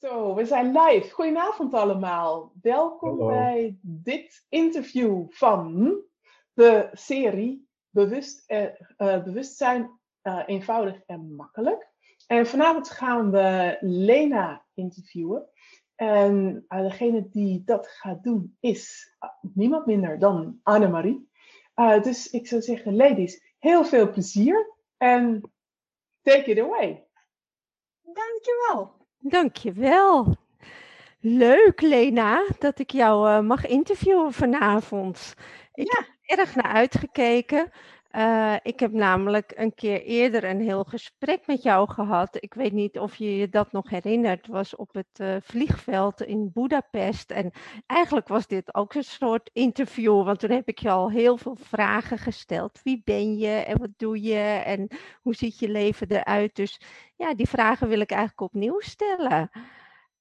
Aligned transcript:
Zo, 0.00 0.34
we 0.34 0.44
zijn 0.44 0.78
live. 0.78 1.10
Goedenavond 1.10 1.74
allemaal. 1.74 2.52
Welkom 2.62 3.08
Hallo. 3.08 3.26
bij 3.26 3.78
dit 3.80 4.46
interview 4.48 5.26
van 5.28 5.96
de 6.52 6.88
serie 6.92 7.68
Bewust, 7.90 8.44
eh, 8.46 8.64
eh, 8.96 9.22
Bewustzijn 9.24 10.00
eh, 10.22 10.42
eenvoudig 10.46 11.02
en 11.06 11.34
makkelijk. 11.34 11.88
En 12.26 12.46
vanavond 12.46 12.90
gaan 12.90 13.30
we 13.30 13.76
Lena 13.80 14.64
interviewen. 14.74 15.48
En 15.94 16.64
eh, 16.68 16.80
degene 16.80 17.28
die 17.28 17.64
dat 17.64 17.88
gaat 17.88 18.22
doen 18.22 18.56
is 18.60 19.14
niemand 19.40 19.86
minder 19.86 20.18
dan 20.18 20.60
Annemarie. 20.62 21.30
Eh, 21.74 22.02
dus 22.02 22.30
ik 22.30 22.46
zou 22.46 22.62
zeggen, 22.62 22.96
ladies, 22.96 23.54
heel 23.58 23.84
veel 23.84 24.10
plezier 24.10 24.76
en 24.96 25.52
take 26.22 26.50
it 26.50 26.58
away. 26.58 27.06
Dankjewel. 28.00 28.99
Dankjewel. 29.20 30.36
Leuk, 31.20 31.80
Lena, 31.80 32.44
dat 32.58 32.78
ik 32.78 32.90
jou 32.90 33.28
eh, 33.30 33.40
mag 33.40 33.66
interviewen 33.66 34.32
vanavond. 34.32 35.34
Ik 35.74 35.92
Ja. 35.92 36.04
heb 36.22 36.38
erg 36.38 36.54
naar 36.54 36.72
uitgekeken. 36.72 37.70
Eh, 38.10 38.56
ik 38.62 38.80
heb 38.80 38.92
namelijk 38.92 39.52
een 39.56 39.74
keer 39.74 40.02
eerder 40.02 40.44
een 40.44 40.60
heel 40.60 40.84
gesprek 40.84 41.46
met 41.46 41.62
jou 41.62 41.90
gehad. 41.90 42.36
Ik 42.42 42.54
weet 42.54 42.72
niet 42.72 42.98
of 42.98 43.16
je 43.16 43.36
je 43.36 43.48
dat 43.48 43.72
nog 43.72 43.90
herinnert. 43.90 44.46
Het 44.46 44.54
was 44.54 44.76
op 44.76 44.94
het 44.94 45.06
eh, 45.12 45.36
vliegveld 45.42 46.22
in 46.22 46.50
Budapest. 46.52 47.30
En 47.30 47.52
eigenlijk 47.86 48.28
was 48.28 48.46
dit 48.46 48.74
ook 48.74 48.94
een 48.94 49.04
soort 49.04 49.50
interview, 49.52 50.24
want 50.24 50.38
toen 50.38 50.50
heb 50.50 50.68
ik 50.68 50.78
je 50.78 50.90
al 50.90 51.10
heel 51.10 51.36
veel 51.36 51.56
vragen 51.60 52.18
gesteld. 52.18 52.80
Wie 52.82 53.02
ben 53.04 53.38
je 53.38 53.48
en 53.48 53.78
wat 53.78 53.92
doe 53.96 54.22
je 54.22 54.62
en 54.64 54.88
hoe 55.22 55.34
ziet 55.34 55.58
je 55.58 55.68
leven 55.68 56.10
eruit? 56.10 56.54
Dus 56.54 56.80
ja, 57.16 57.34
die 57.34 57.48
vragen 57.48 57.88
wil 57.88 58.00
ik 58.00 58.10
eigenlijk 58.10 58.40
opnieuw 58.40 58.80
stellen. 58.80 59.50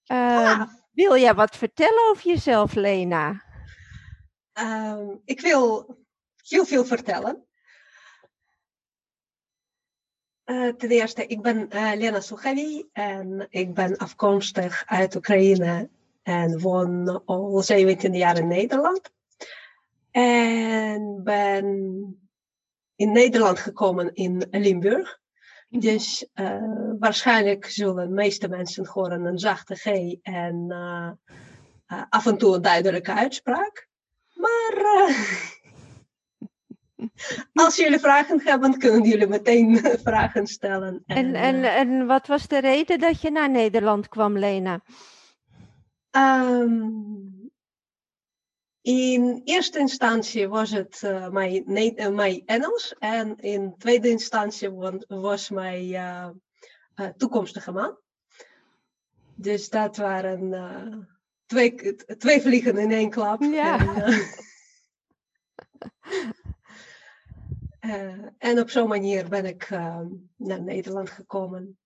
Ehm, 0.06 0.66
wil 0.92 1.18
jij 1.18 1.34
wat 1.34 1.56
vertellen 1.56 2.10
over 2.10 2.28
jezelf, 2.28 2.74
Lena? 2.74 3.44
Ehm, 4.53 5.08
ik 5.26 5.42
wil 5.42 5.98
heel 6.48 6.66
veel 6.66 6.86
vertellen. 6.86 7.48
Eh, 10.50 10.67
ten 10.67 10.89
eerste, 10.89 11.25
ik 11.25 11.42
ben 11.42 11.69
eh, 11.69 11.92
Lena 11.95 12.19
Suchavi 12.19 12.89
en 12.94 13.47
ik 13.50 13.73
ben 13.73 13.97
afkomstig 13.97 14.83
uit 14.86 15.16
Oekraïne 15.16 15.89
en 16.23 16.59
woon 16.59 17.25
al 17.25 17.61
17 17.61 18.14
jaar 18.14 18.38
in 18.38 18.47
Nederland. 18.47 19.11
En 20.11 21.23
ben 21.23 21.66
in 22.95 23.11
Nederland 23.11 23.59
gekomen 23.59 24.14
in 24.14 24.47
Limburg. 24.52 25.19
Dus 25.69 26.30
eh, 26.33 26.94
waarschijnlijk 27.00 27.66
zullen 27.66 28.08
de 28.08 28.13
meeste 28.13 28.47
mensen 28.47 28.88
horen 28.88 29.25
een 29.25 29.39
zachte 29.39 29.75
G 29.75 29.86
en 30.22 30.72
af 32.09 32.25
en 32.25 32.38
toe 32.38 32.56
een 32.56 32.61
duidelijke 32.61 33.13
uitspraak. 33.13 33.88
Maar 34.34 34.84
als 37.53 37.75
jullie 37.75 38.00
vragen 38.00 38.42
hebben, 38.44 38.78
kunnen 38.78 39.03
jullie 39.03 39.28
meteen 39.28 39.78
vragen 40.03 40.47
stellen. 40.47 41.03
En, 41.06 41.36
eh, 41.36 41.47
en, 41.47 41.64
en 41.64 42.06
wat 42.08 42.28
was 42.28 42.47
de 42.47 42.59
reden 42.59 43.00
dat 43.00 43.22
je 43.22 43.31
naar 43.31 43.50
Nederland 43.50 44.08
kwam, 44.09 44.38
Lena? 44.38 44.81
ehm, 46.11 46.88
in 48.81 49.41
eerste 49.44 49.80
instantie 49.80 50.47
was 50.47 50.72
het 50.72 51.03
eh, 51.03 51.30
mijn, 51.30 51.66
eh, 51.97 52.09
mijn 52.09 52.41
Engels 52.45 52.95
en 53.00 53.38
in 53.38 53.75
tweede 53.78 54.09
instantie 54.09 54.69
wa- 54.69 55.03
was 55.08 55.50
mijn 55.50 55.94
eh, 55.94 56.30
eh, 56.95 57.08
toekomstige 57.17 57.72
man. 57.72 57.97
Dus 59.36 59.69
dat 59.69 59.97
waren 59.97 60.53
eh, 60.53 60.97
twee, 61.45 61.95
twee 62.17 62.41
vliegen 62.41 62.78
in 62.78 62.91
één 62.91 63.09
klap. 63.09 63.41
Ja. 63.41 63.80
En, 64.03 64.22
eh, 67.94 68.25
en 68.38 68.59
op 68.59 68.69
zo'n 68.69 68.88
manier 68.88 69.29
ben 69.29 69.45
ik 69.45 69.63
eh, 69.63 70.01
naar 70.35 70.61
Nederland 70.61 71.09
gekomen. 71.09 71.77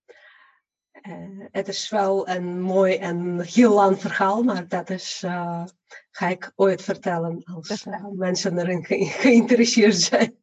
Eh, 0.90 1.38
het 1.50 1.68
is 1.68 1.90
wel 1.90 2.28
een 2.28 2.60
mooi 2.60 2.94
en 2.96 3.40
heel 3.40 3.74
lang 3.74 3.98
verhaal, 4.00 4.42
maar 4.42 4.68
dat 4.68 4.90
is, 4.90 5.22
eh, 5.24 5.64
ga 6.10 6.28
ik 6.28 6.52
ooit 6.54 6.82
vertellen 6.82 7.42
als 7.44 7.86
mensen 8.12 8.58
erin 8.58 8.84
ge- 8.84 9.04
geïnteresseerd 9.24 9.94
zijn. 9.96 10.36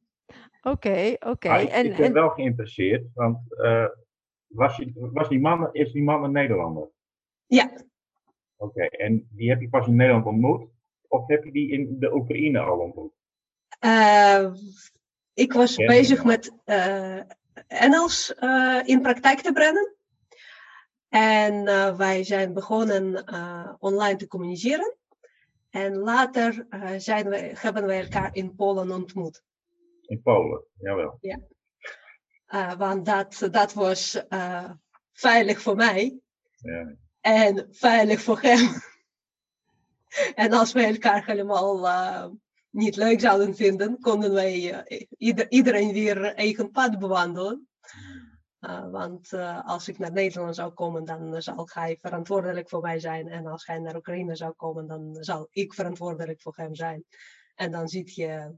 Oké, 0.62 1.16
oké. 1.20 1.50
Ah, 1.50 1.62
ik, 1.62 1.70
En, 1.70 1.86
ik 1.86 1.96
ben 1.96 2.06
en 2.06 2.14
wel 2.14 2.30
geïnteresseerd, 2.30 3.06
want 3.14 3.54
eh, 3.58 3.86
was, 4.48 4.78
je, 4.78 5.10
was 5.14 5.30
die 5.30 5.40
man, 5.40 5.70
is 5.74 5.92
die 5.92 6.04
man 6.04 6.24
een 6.24 6.32
Nederlander? 6.32 6.90
Ja. 7.46 7.72
Oké, 8.56 8.82
en 8.86 9.28
die 9.32 9.50
heb 9.50 9.62
je 9.62 9.70
pas 9.70 9.88
in 9.88 9.96
Nederland 9.96 10.26
ontmoet? 10.26 10.70
Of 11.08 11.28
heb 11.28 11.44
je 11.44 11.52
die 11.52 11.72
in 11.72 12.00
de 12.00 12.14
Oekraïne 12.14 12.60
al 12.60 12.80
ontmoet? 12.80 13.14
Ik 15.34 15.54
was 15.54 15.76
Ja. 15.76 15.86
bezig 15.88 16.24
met 16.24 16.52
eh, 16.66 17.20
Engels 17.68 18.34
eh, 18.36 18.80
in 18.84 19.02
praktijk 19.02 19.40
te 19.42 19.52
brengen. 19.52 19.96
En 21.10 21.68
eh, 21.68 21.98
wij 21.98 22.24
zijn 22.24 22.54
begonnen 22.54 23.26
online 23.80 24.16
te 24.16 24.28
communiceren. 24.28 24.96
En 25.70 25.98
later 25.98 26.66
zijn 26.98 27.30
we, 27.30 27.52
hebben 27.58 27.86
we 27.86 27.94
elkaar 27.94 28.30
in 28.36 28.56
Polen 28.56 28.92
ontmoet. 28.92 29.44
In 30.02 30.22
Polen, 30.22 30.64
jawel. 30.80 31.20
Eh, 32.46 32.74
want 32.74 33.06
dat, 33.06 33.48
dat 33.52 33.74
was 33.74 34.24
veilig 35.14 35.62
voor 35.62 35.76
mij 35.76 36.20
Ja. 36.56 36.96
en 37.22 37.68
veilig 37.72 38.22
voor 38.22 38.42
hem. 38.42 38.70
en 40.46 40.52
als 40.54 40.72
we 40.74 40.82
elkaar 40.84 41.26
helemaal 41.26 41.82
niet 42.72 42.96
leuk 42.96 43.20
zouden 43.20 43.56
vinden, 43.56 44.00
konden 44.00 44.34
wij 44.34 44.84
eh, 44.84 45.06
ieder, 45.18 45.52
iedereen 45.52 45.94
weer 45.94 46.24
eigen 46.24 46.72
pad 46.72 47.00
bewandelen. 47.00 47.68
Eh, 48.60 48.90
want 48.90 49.34
eh, 49.34 49.68
als 49.68 49.88
ik 49.88 50.00
naar 50.00 50.12
Nederland 50.12 50.56
zou 50.56 50.72
komen, 50.72 51.06
dan 51.06 51.42
zal 51.42 51.70
hij 51.74 51.98
verantwoordelijk 52.02 52.70
voor 52.70 52.82
mij 52.82 53.00
zijn. 53.00 53.28
En 53.28 53.48
als 53.48 53.66
hij 53.66 53.80
naar 53.80 53.96
Oekraïne 53.96 54.36
zou 54.36 54.54
komen, 54.54 54.88
dan 54.88 55.18
zal 55.20 55.48
ik 55.52 55.74
verantwoordelijk 55.74 56.42
voor 56.42 56.54
hem 56.56 56.76
zijn. 56.76 57.06
En 57.56 57.72
dan 57.72 57.88
zit 57.88 58.16
je 58.16 58.56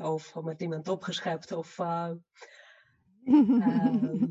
of 0.00 0.34
met 0.34 0.60
iemand 0.60 0.88
opgeschept 0.88 1.52
of 1.52 1.78
eh, 1.78 2.10
ehm, 3.24 4.26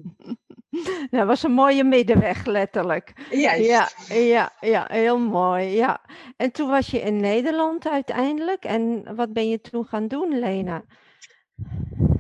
dat 1.11 1.27
was 1.27 1.43
een 1.43 1.51
mooie 1.51 1.83
middenweg, 1.83 2.45
letterlijk. 2.45 3.13
juist. 3.31 3.65
Ja, 3.65 4.15
ja, 4.15 4.51
ja, 4.59 4.85
heel 4.89 5.19
mooi. 5.19 5.65
Ja. 5.65 6.01
En 6.37 6.51
toen 6.51 6.69
was 6.69 6.87
je 6.87 7.01
in 7.01 7.19
Nederland 7.19 7.87
uiteindelijk. 7.87 8.63
En 8.63 9.15
wat 9.15 9.33
ben 9.33 9.49
je 9.49 9.61
toen 9.61 9.85
gaan 9.85 10.07
doen, 10.07 10.39
Lena? 10.39 10.83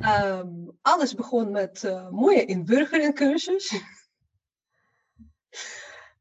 Ehm, 0.01 0.47
alles 0.81 1.15
begon 1.15 1.51
met 1.51 1.83
eh, 1.83 2.09
mooie 2.09 2.45
inburgeringcursus. 2.45 3.81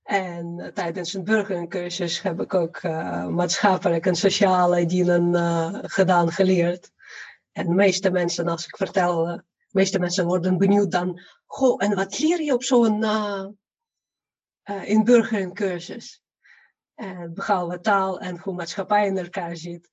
En 0.03 0.61
eh, 0.61 0.73
tijdens 0.73 1.15
een 1.15 1.25
burgerinkursus 1.25 2.23
heb 2.23 2.41
ik 2.41 2.55
ook 2.55 2.77
eh, 2.77 3.27
maatschappelijk 3.27 4.07
en 4.07 4.15
sociale 4.15 4.87
dienen 4.87 5.91
gedaan, 5.91 6.33
geleerd. 6.33 6.91
En 7.53 7.67
de 7.67 7.75
meeste 7.75 8.11
mensen, 8.11 8.49
als 8.49 8.67
ik 8.67 8.77
vertel, 8.77 9.43
meeste 9.73 9.99
mensen 9.99 10.27
worden 10.27 10.59
benieuwd 10.59 10.91
dan, 10.91 11.21
goh, 11.47 11.85
en 11.85 11.95
wat 11.95 12.19
leer 12.19 12.43
je 12.43 12.55
op 12.55 12.63
zo'n 12.63 13.03
uh, 13.03 13.47
uh, 14.71 14.89
inburgeringcursus? 14.89 16.23
En 16.95 17.35
behalve 17.35 17.81
taal 17.81 18.21
en 18.21 18.39
hoe 18.39 18.55
maatschappij 18.55 19.07
in 19.07 19.19
elkaar 19.19 19.57
zit, 19.57 19.91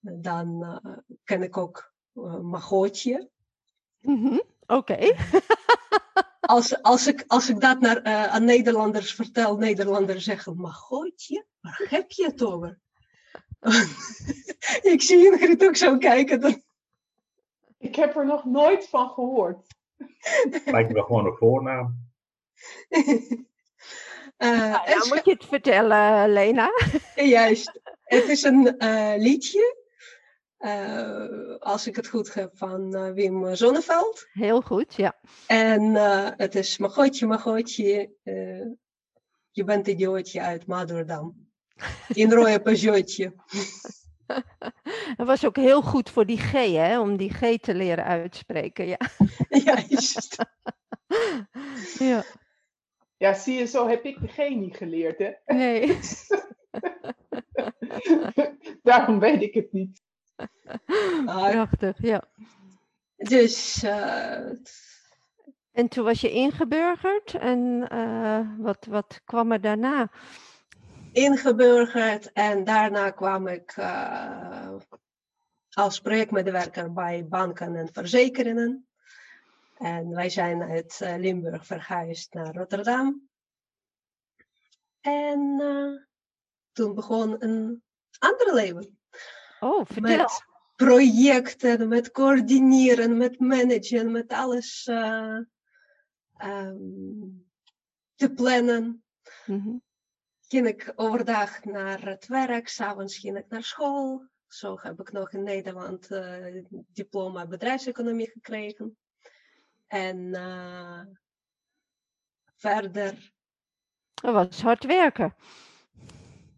dan 0.00 0.62
uh, 0.84 0.96
ken 1.24 1.42
ik 1.42 1.56
ook 1.56 1.92
uh, 2.14 2.40
Magootje. 2.40 3.30
Mhm, 4.00 4.38
Oké. 4.66 4.98
als, 6.40 6.82
als, 6.82 7.06
ik, 7.06 7.24
als 7.26 7.48
ik 7.48 7.60
dat 7.60 7.80
naar, 7.80 8.06
uh, 8.06 8.26
aan 8.26 8.44
Nederlanders 8.44 9.14
vertel, 9.14 9.56
Nederlanders 9.56 10.24
zeggen, 10.24 10.56
Magootje, 10.56 11.46
waar 11.60 11.86
heb 11.88 12.10
je 12.10 12.24
het 12.24 12.42
over? 12.42 12.78
ik 14.92 15.02
zie 15.02 15.26
Ingrid 15.26 15.64
ook 15.64 15.76
zo 15.76 15.98
kijken. 15.98 16.40
Dan... 16.40 16.62
Ik 17.78 17.94
heb 17.94 18.16
er 18.16 18.26
nog 18.26 18.44
nooit 18.44 18.88
van 18.88 19.08
gehoord. 19.08 19.66
Lijkt 20.64 20.88
me 20.88 20.94
wel 20.94 21.04
gewoon 21.04 21.26
een 21.26 21.36
voornaam. 21.36 22.06
Uh, 22.88 23.06
nou, 24.38 24.90
dan 24.90 25.08
moet 25.08 25.24
je 25.24 25.32
het 25.32 25.44
vertellen, 25.44 26.32
Lena. 26.32 26.70
Juist. 27.14 27.80
Het 28.02 28.24
is 28.28 28.42
een 28.42 28.74
uh, 28.78 29.14
liedje, 29.16 29.76
uh, 30.58 31.56
als 31.58 31.86
ik 31.86 31.96
het 31.96 32.08
goed 32.08 32.34
heb, 32.34 32.56
van 32.56 32.96
uh, 32.96 33.12
Wim 33.12 33.54
Zonneveld. 33.54 34.26
Heel 34.32 34.60
goed, 34.60 34.94
ja. 34.94 35.18
En 35.46 35.94
het 36.36 36.54
is 36.54 36.78
Magootje, 36.78 37.26
Magootje, 37.26 38.10
je 39.50 39.64
bent 39.64 39.86
idiootje 39.86 40.40
uit 40.40 40.66
Maderdam. 40.66 41.48
In 42.08 42.32
rode 42.32 42.60
Peugeotje. 42.62 43.34
Dat 45.16 45.26
was 45.26 45.44
ook 45.46 45.56
heel 45.56 45.82
goed 45.82 46.10
voor 46.10 46.26
die 46.26 46.38
G, 46.38 46.52
hè? 46.52 47.00
Om 47.00 47.16
die 47.16 47.32
G 47.32 47.58
te 47.60 47.74
leren 47.74 48.04
uitspreken, 48.04 48.86
ja. 48.86 48.98
Juist. 49.64 50.44
ja. 51.98 52.24
Ja, 53.16 53.34
zie 53.34 53.58
je, 53.58 53.66
zo 53.66 53.88
heb 53.88 54.04
ik 54.04 54.20
de 54.20 54.28
chemie 54.28 54.74
geleerd, 54.74 55.18
hè? 55.18 55.30
Nee. 55.46 55.98
Daarom 58.82 59.18
weet 59.18 59.42
ik 59.42 59.54
het 59.54 59.72
niet. 59.72 60.02
Maar, 61.24 61.50
Prachtig, 61.50 61.96
ja. 62.02 62.24
dus 63.16 63.82
eh, 63.82 64.50
En 65.72 65.88
toen 65.88 66.04
was 66.04 66.20
je 66.20 66.30
ingeburgerd 66.30 67.34
en 67.34 67.88
eh, 67.88 68.40
wat, 68.58 68.86
wat 68.86 69.20
kwam 69.24 69.52
er 69.52 69.60
daarna? 69.60 70.10
Ingeburgerd 71.18 72.32
en 72.32 72.64
daarna 72.64 73.10
kwam 73.10 73.46
ik 73.46 73.72
eh, 73.76 74.74
als 75.70 76.00
projectmedewerker 76.00 76.92
bij 76.92 77.26
banken 77.26 77.76
en 77.76 77.92
verzekeringen. 77.92 78.88
En 79.78 80.08
wij 80.08 80.30
zijn 80.30 80.62
uit 80.62 81.00
eh, 81.00 81.16
Limburg 81.16 81.66
verhuisd 81.66 82.34
naar 82.34 82.54
Rotterdam. 82.54 83.28
En 85.00 85.60
eh, 85.60 86.06
toen 86.72 86.94
begon 86.94 87.36
een 87.44 87.82
ander 88.18 88.54
leven. 88.54 88.98
Oh, 89.60 89.86
vertel. 89.86 90.16
Met 90.16 90.46
projecten, 90.76 91.88
met 91.88 92.10
coördineren, 92.10 93.16
met 93.16 93.40
managen, 93.40 94.10
met 94.12 94.32
alles 94.32 94.86
eh, 94.86 95.38
ehm, 96.36 97.28
te 98.14 98.32
plannen. 98.34 99.04
Mhm. 99.46 99.76
Ging 100.48 100.66
ik 100.66 100.92
overdag 100.96 101.64
naar 101.64 102.02
het 102.06 102.26
werk, 102.26 102.68
s'avonds 102.68 103.18
ging 103.18 103.36
ik 103.38 103.48
naar 103.48 103.62
school. 103.62 104.24
Zo 104.46 104.78
heb 104.80 105.00
ik 105.00 105.12
nog 105.12 105.32
in 105.32 105.42
Nederland 105.42 106.10
eh, 106.10 106.62
diploma 106.92 107.46
bedrijfseconomie 107.46 108.30
gekregen. 108.30 108.96
En 109.86 110.34
eh, 110.34 111.00
verder, 112.56 113.32
Dat 114.14 114.34
was 114.34 114.62
hard 114.62 114.84
werken. 114.84 115.34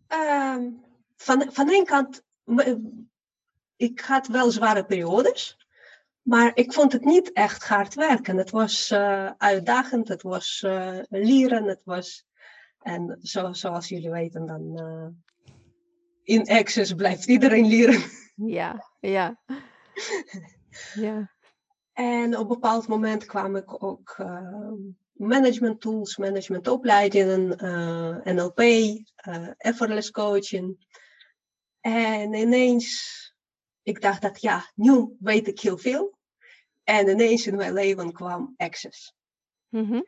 ehm, 0.06 0.70
van, 1.16 1.52
van 1.52 1.70
een 1.70 1.84
kant, 1.84 2.22
m- 2.44 3.08
ik 3.76 4.00
had 4.00 4.26
wel 4.26 4.50
zware 4.50 4.84
periodes, 4.84 5.66
maar 6.22 6.50
ik 6.54 6.72
vond 6.72 6.92
het 6.92 7.04
niet 7.04 7.32
echt 7.32 7.64
hard 7.68 7.94
werken. 7.94 8.36
Het 8.36 8.50
was 8.50 8.90
eh, 8.90 9.30
uitdagend, 9.38 10.08
het 10.08 10.22
was 10.22 10.62
eh, 10.62 10.98
leren, 11.08 11.64
het 11.64 11.84
was, 11.84 12.26
en 12.80 13.18
zo, 13.22 13.52
zoals 13.52 13.88
jullie 13.88 14.10
weten, 14.10 14.46
dan 14.46 14.78
eh, 14.78 15.06
in 16.22 16.48
Access 16.48 16.94
blijft 16.94 17.26
iedereen 17.26 17.66
leren. 17.66 18.02
Ja, 18.46 18.84
ja. 19.00 19.40
Ja. 20.94 21.30
En 21.92 22.36
op 22.36 22.40
een 22.40 22.48
bepaald 22.48 22.88
moment 22.88 23.24
kwam 23.24 23.56
ik 23.56 23.82
ook 23.84 24.14
eh, 24.18 24.72
management 25.12 25.80
tools, 25.80 26.16
managementopleidingen, 26.16 27.58
eh, 27.58 28.34
NLP, 28.34 28.60
effortless 29.56 30.10
coaching. 30.10 30.86
En 31.80 32.34
ineens, 32.34 33.34
ik 33.82 34.00
dacht 34.00 34.22
dat 34.22 34.40
ja, 34.40 34.70
nu 34.74 35.16
weet 35.18 35.48
ik 35.48 35.60
heel 35.60 35.78
veel. 35.78 36.18
En 36.84 37.08
ineens 37.08 37.46
in 37.46 37.56
mijn 37.56 37.72
leven 37.72 38.12
kwam 38.12 38.54
Access. 38.56 39.14
Mhm. 39.68 40.00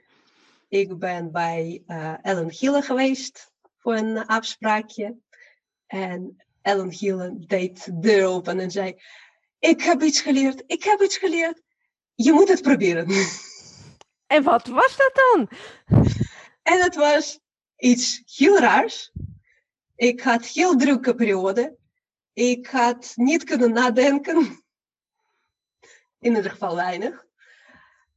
Ik 0.72 0.98
ben 0.98 1.32
bij 1.32 1.82
eh, 1.86 2.14
Ellen 2.22 2.50
Gille 2.50 2.82
geweest 2.82 3.52
voor 3.78 3.96
een 3.96 4.26
afspraakje. 4.26 5.16
En 5.86 6.42
Ellen 6.62 6.92
Gille 6.92 7.34
deed 7.38 7.84
de 7.84 7.98
deur 7.98 8.26
open 8.26 8.60
en 8.60 8.70
zei: 8.70 9.00
Ik 9.58 9.82
heb 9.82 10.02
iets 10.02 10.20
geleerd, 10.20 10.62
ik 10.66 10.82
heb 10.84 11.00
iets 11.00 11.16
geleerd. 11.16 11.62
Je 12.14 12.32
moet 12.32 12.48
het 12.48 12.62
proberen. 12.62 13.06
En 14.26 14.42
wat 14.42 14.66
was 14.66 14.96
dat 14.96 15.12
dan? 15.14 15.48
En 16.62 16.80
het 16.80 16.94
was 16.94 17.40
iets 17.76 18.22
heel 18.24 18.58
raars. 18.58 19.12
Ik 19.94 20.20
had 20.20 20.46
heel 20.46 20.76
drukke 20.76 21.14
periode. 21.14 21.76
Ik 22.32 22.66
had 22.66 23.12
niet 23.14 23.44
kunnen 23.44 23.72
nadenken. 23.72 24.64
In 26.18 26.36
ieder 26.36 26.50
geval 26.50 26.74
weinig. 26.74 27.26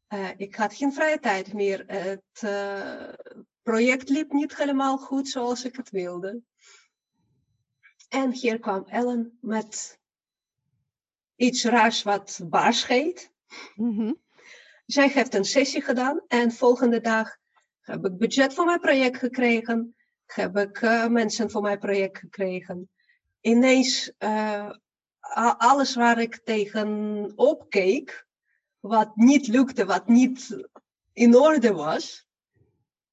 Eh, 0.07 0.29
ik 0.37 0.55
had 0.55 0.73
geen 0.73 0.93
vrije 0.93 1.19
tijd 1.19 1.53
meer. 1.53 1.83
Het 1.87 2.39
eh, 2.39 3.13
project 3.61 4.09
liep 4.09 4.31
niet 4.31 4.57
helemaal 4.57 4.97
goed 4.97 5.29
zoals 5.29 5.65
ik 5.65 5.75
het 5.75 5.89
wilde. 5.89 6.41
En 8.09 8.31
hier 8.31 8.59
kwam 8.59 8.83
Ellen 8.87 9.37
met 9.41 9.99
iets 11.35 11.63
raars 11.63 12.03
wat 12.03 12.39
baars 12.43 12.87
heet. 12.87 13.31
Mhm. 13.75 14.13
Zij 14.85 15.07
heeft 15.07 15.33
een 15.33 15.45
sessie 15.45 15.81
gedaan 15.81 16.21
en 16.27 16.51
volgende 16.51 17.01
dag 17.01 17.37
heb 17.81 18.05
ik 18.05 18.17
budget 18.17 18.53
voor 18.53 18.65
mijn 18.65 18.79
project 18.79 19.17
gekregen. 19.17 19.95
Heb 20.25 20.57
ik 20.57 20.81
eh, 20.81 21.07
mensen 21.07 21.51
voor 21.51 21.61
mijn 21.61 21.79
project 21.79 22.17
gekregen. 22.17 22.89
Ineens 23.41 24.13
alles 25.57 25.95
waar 25.95 26.19
ik 26.19 26.41
tegenop 26.43 27.69
keek, 27.69 28.24
wat 28.87 29.15
niet 29.15 29.47
lukte, 29.47 29.85
wat 29.85 30.07
niet 30.07 30.65
in 31.13 31.35
orde 31.35 31.73
was, 31.73 32.27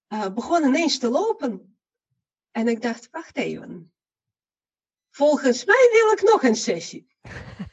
eh, 0.06 0.28
begon 0.34 0.64
ineens 0.64 0.98
te 0.98 1.08
lopen. 1.08 1.76
En 2.50 2.68
ik 2.68 2.82
dacht, 2.82 3.08
wacht 3.10 3.36
even. 3.36 3.92
Volgens 5.10 5.64
mij 5.64 5.88
wil 5.92 6.12
ik 6.12 6.32
nog 6.32 6.42
een 6.42 6.56
sessie. 6.56 7.06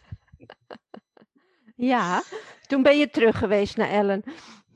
Ja, 1.76 2.24
toen 2.68 2.84
ben 2.84 2.98
je 2.98 3.10
terug 3.10 3.38
geweest 3.38 3.78
naar 3.78 3.90
Ellen. 3.90 4.24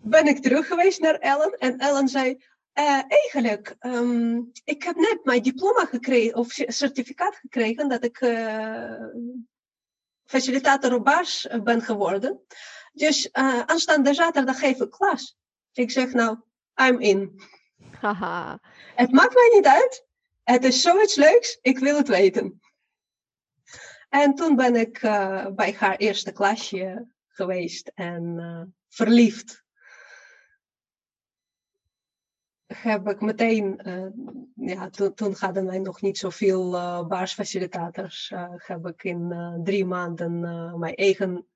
ben 0.01 0.27
ik 0.27 0.41
terug 0.41 0.67
geweest 0.67 0.99
naar 0.99 1.15
Ellen 1.15 1.57
en 1.57 1.77
Ellen 1.77 2.07
zei, 2.07 2.43
"Eh, 2.73 3.01
eigenlijk, 3.07 3.75
ehm, 3.79 4.39
ik 4.63 4.83
heb 4.83 4.95
net 4.95 5.19
mijn 5.23 5.41
diploma 5.41 5.85
gekregen, 5.85 6.35
of 6.35 6.47
certificaat 6.51 7.35
gekregen, 7.35 7.89
dat 7.89 8.03
ik 8.03 8.19
eh, 8.21 9.05
facilitator 10.25 10.93
op 10.93 11.05
baas 11.05 11.47
ben 11.63 11.81
geworden. 11.81 12.45
Dus 12.93 13.31
eh, 13.31 13.59
aanstaande 13.59 14.13
zaterdag 14.13 14.59
geef 14.59 14.81
ik 14.81 14.89
klas. 14.89 15.37
Ik 15.71 15.91
zeg 15.91 16.13
nou, 16.13 16.37
I'm 16.75 16.99
in. 16.99 17.41
Haha. 17.99 18.59
Het 18.95 19.11
maakt 19.11 19.33
mij 19.33 19.51
niet 19.53 19.65
uit. 19.65 20.05
Het 20.43 20.63
is 20.63 20.81
zoiets 20.81 21.15
leuks, 21.15 21.57
ik 21.61 21.79
wil 21.79 21.97
het 21.97 22.07
weten. 22.07 22.61
En 24.09 24.35
toen 24.35 24.55
ben 24.55 24.75
ik 24.75 24.97
eh, 24.97 25.47
bij 25.47 25.73
haar 25.73 25.95
eerste 25.95 26.31
klasje 26.31 27.07
geweest 27.27 27.91
en 27.95 28.39
eh, 28.39 28.61
verliefd. 28.89 29.61
Heb 32.65 33.07
ik 33.09 33.21
meteen, 33.21 33.81
ja, 34.55 34.89
toen, 34.89 35.13
toen 35.13 35.35
hadden 35.39 35.65
wij 35.65 35.79
nog 35.79 36.01
niet 36.01 36.17
zoveel 36.17 36.71
baarsfacilitators. 37.07 38.33
heb 38.57 38.88
ik 38.88 39.03
in 39.03 39.33
drie 39.63 39.85
maanden 39.85 40.39
mijn 40.79 40.95
eigen 40.95 41.47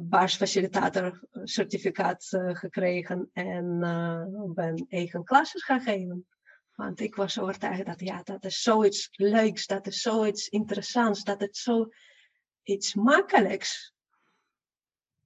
baarsfacilitator 0.00 1.20
certificaat 1.44 2.32
eh, 2.32 2.54
gekregen 2.54 3.30
en 3.32 3.78
ben 4.54 4.86
eigen 4.88 5.24
klasses 5.24 5.64
gaan 5.64 5.80
geven. 5.80 6.26
Want 6.74 7.00
ik 7.00 7.14
was 7.14 7.38
overtuigd 7.38 7.86
dat 7.86 8.00
ja, 8.00 8.22
dat 8.22 8.44
is 8.44 8.62
zoiets 8.62 9.08
leuks, 9.12 9.66
dat 9.66 9.86
is 9.86 10.00
zoiets 10.00 10.48
interessants, 10.48 11.24
dat 11.24 11.40
het 11.40 11.56
zo 11.56 11.88
iets 12.62 12.94
makkelijks 12.94 13.94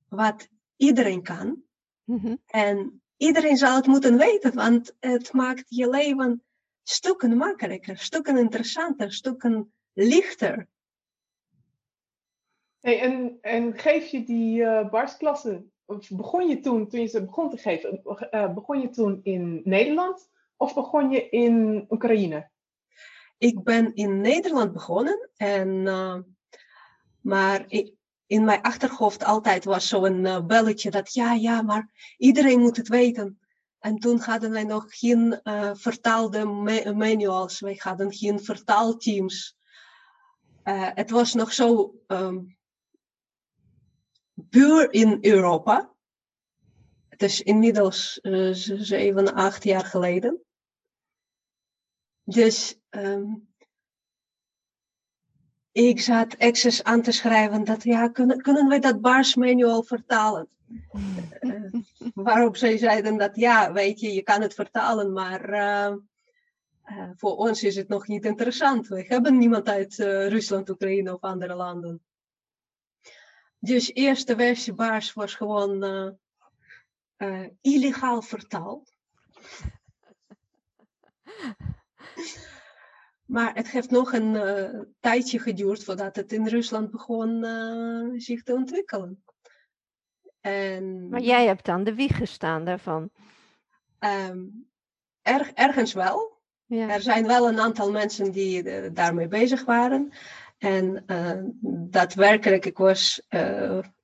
wat 0.08 0.48
iedereen 0.76 1.22
kan. 1.22 1.62
Mhm. 2.04 2.36
En 2.46 3.02
iedereen 3.16 3.56
zal 3.56 3.76
het 3.76 3.86
moeten 3.86 4.16
weten, 4.16 4.54
want 4.54 4.96
het 5.00 5.32
maakt 5.32 5.64
je 5.68 5.88
leven 5.88 6.44
stukken 6.82 7.36
makkelijker, 7.36 7.98
stukken 7.98 8.36
interessanter, 8.36 9.12
stukken 9.12 9.72
lichter. 9.92 10.68
Hey, 12.80 13.00
en, 13.00 13.38
en 13.40 13.78
geef 13.78 14.06
je 14.06 14.24
die 14.24 14.64
eh 14.64 14.90
barstklassen, 14.90 15.72
of 15.84 16.08
begon 16.10 16.48
je 16.48 16.60
toen, 16.60 16.88
toen 16.88 17.00
je 17.00 17.06
ze 17.06 17.24
begon 17.24 17.50
te 17.50 17.56
geven, 17.56 18.02
eh, 18.30 18.54
begon 18.54 18.80
je 18.80 18.88
toen 18.88 19.20
in 19.22 19.60
Nederland 19.64 20.30
of 20.56 20.74
begon 20.74 21.10
je 21.10 21.28
in 21.28 21.86
Oekraïne? 21.88 22.50
Ik 23.38 23.62
ben 23.62 23.94
in 23.94 24.20
Nederland 24.20 24.72
begonnen, 24.72 25.30
en, 25.36 25.86
eh, 25.86 26.18
maar 27.20 27.66
in 28.26 28.44
mijn 28.44 28.62
achterhoofd 28.62 29.24
altijd 29.24 29.64
was 29.64 29.88
zo'n 29.88 30.46
belletje 30.46 30.90
dat 30.90 31.14
ja, 31.14 31.32
ja, 31.32 31.62
maar 31.62 32.14
iedereen 32.16 32.60
moet 32.60 32.76
het 32.76 32.88
weten. 32.88 33.40
En 33.78 33.96
toen 33.98 34.18
hadden 34.18 34.50
wij 34.50 34.64
nog 34.64 34.84
geen 34.88 35.40
vertaalde 35.72 36.44
ma- 36.44 36.92
manuals, 36.92 37.60
wij 37.60 37.78
hadden 37.82 38.12
geen 38.12 38.40
vertaalteams. 38.40 39.56
Het 40.94 41.10
was 41.10 41.34
nog 41.34 41.52
zo 41.52 41.94
ehm, 42.06 42.38
puur 44.48 44.92
in 44.92 45.18
Europa. 45.20 45.94
Het 47.08 47.22
is 47.22 47.42
inmiddels 47.42 48.20
eh, 48.20 48.50
z- 48.52 48.74
zeven, 48.74 49.34
acht 49.34 49.64
jaar 49.64 49.84
geleden. 49.84 50.44
Dus 52.24 52.78
ehm, 52.88 53.34
ik 55.72 56.00
zat 56.00 56.38
access 56.38 56.82
aan 56.82 57.02
te 57.02 57.12
schrijven 57.12 57.64
dat 57.64 57.82
ja, 57.82 58.08
kunnen, 58.08 58.40
kunnen 58.42 58.68
wij 58.68 58.80
dat 58.80 59.00
Bars 59.00 59.34
manual 59.34 59.82
vertalen? 59.82 60.48
Uh, 61.40 61.72
waarop 62.14 62.56
zij 62.56 62.78
zeiden 62.78 63.16
dat 63.16 63.36
ja, 63.36 63.72
weet 63.72 64.00
je, 64.00 64.12
je 64.12 64.22
kan 64.22 64.40
het 64.42 64.54
vertalen, 64.54 65.12
maar 65.12 65.50
uh, 65.50 65.96
uh, 66.86 67.10
voor 67.16 67.36
ons 67.36 67.62
is 67.62 67.76
het 67.76 67.88
nog 67.88 68.06
niet 68.06 68.24
interessant. 68.24 68.88
We 68.88 69.04
hebben 69.08 69.38
niemand 69.38 69.68
uit 69.68 69.94
Rusland, 70.28 70.70
Oekraïne 70.70 71.14
of 71.14 71.20
andere 71.20 71.54
landen. 71.54 72.02
Dus 73.60 73.94
eerste 73.94 74.36
versie 74.36 74.72
Bars 74.72 75.12
was 75.12 75.34
gewoon 75.34 76.18
illegaal 77.60 78.22
vertaald. 78.22 78.92
Maar 83.30 83.54
het 83.54 83.70
heeft 83.70 83.90
nog 83.90 84.12
een 84.12 84.34
uh, 84.34 84.80
tijdje 85.00 85.38
geduurd 85.38 85.84
voordat 85.84 86.16
het 86.16 86.32
in 86.32 86.46
Rusland 86.46 86.90
begon 86.90 87.44
zich 88.16 88.42
te 88.42 88.52
ontwikkelen. 88.52 89.24
En, 90.40 91.08
maar 91.08 91.20
jij 91.20 91.46
hebt 91.46 91.68
aan 91.68 91.84
de 91.84 91.94
wieg 91.94 92.16
gestaan 92.16 92.64
daarvan. 92.64 93.10
Um, 93.98 94.70
erg, 95.22 95.50
ergens 95.50 95.92
wel. 95.92 96.38
Ja. 96.64 96.88
Er 96.88 97.00
zijn 97.00 97.26
wel 97.26 97.48
een 97.48 97.60
aantal 97.60 97.90
mensen 97.90 98.32
die 98.32 98.92
daarmee 98.92 99.28
bezig 99.28 99.64
waren. 99.64 100.12
En 100.60 101.04
daadwerkelijk, 101.90 102.66
ik 102.66 102.78
was 102.78 103.22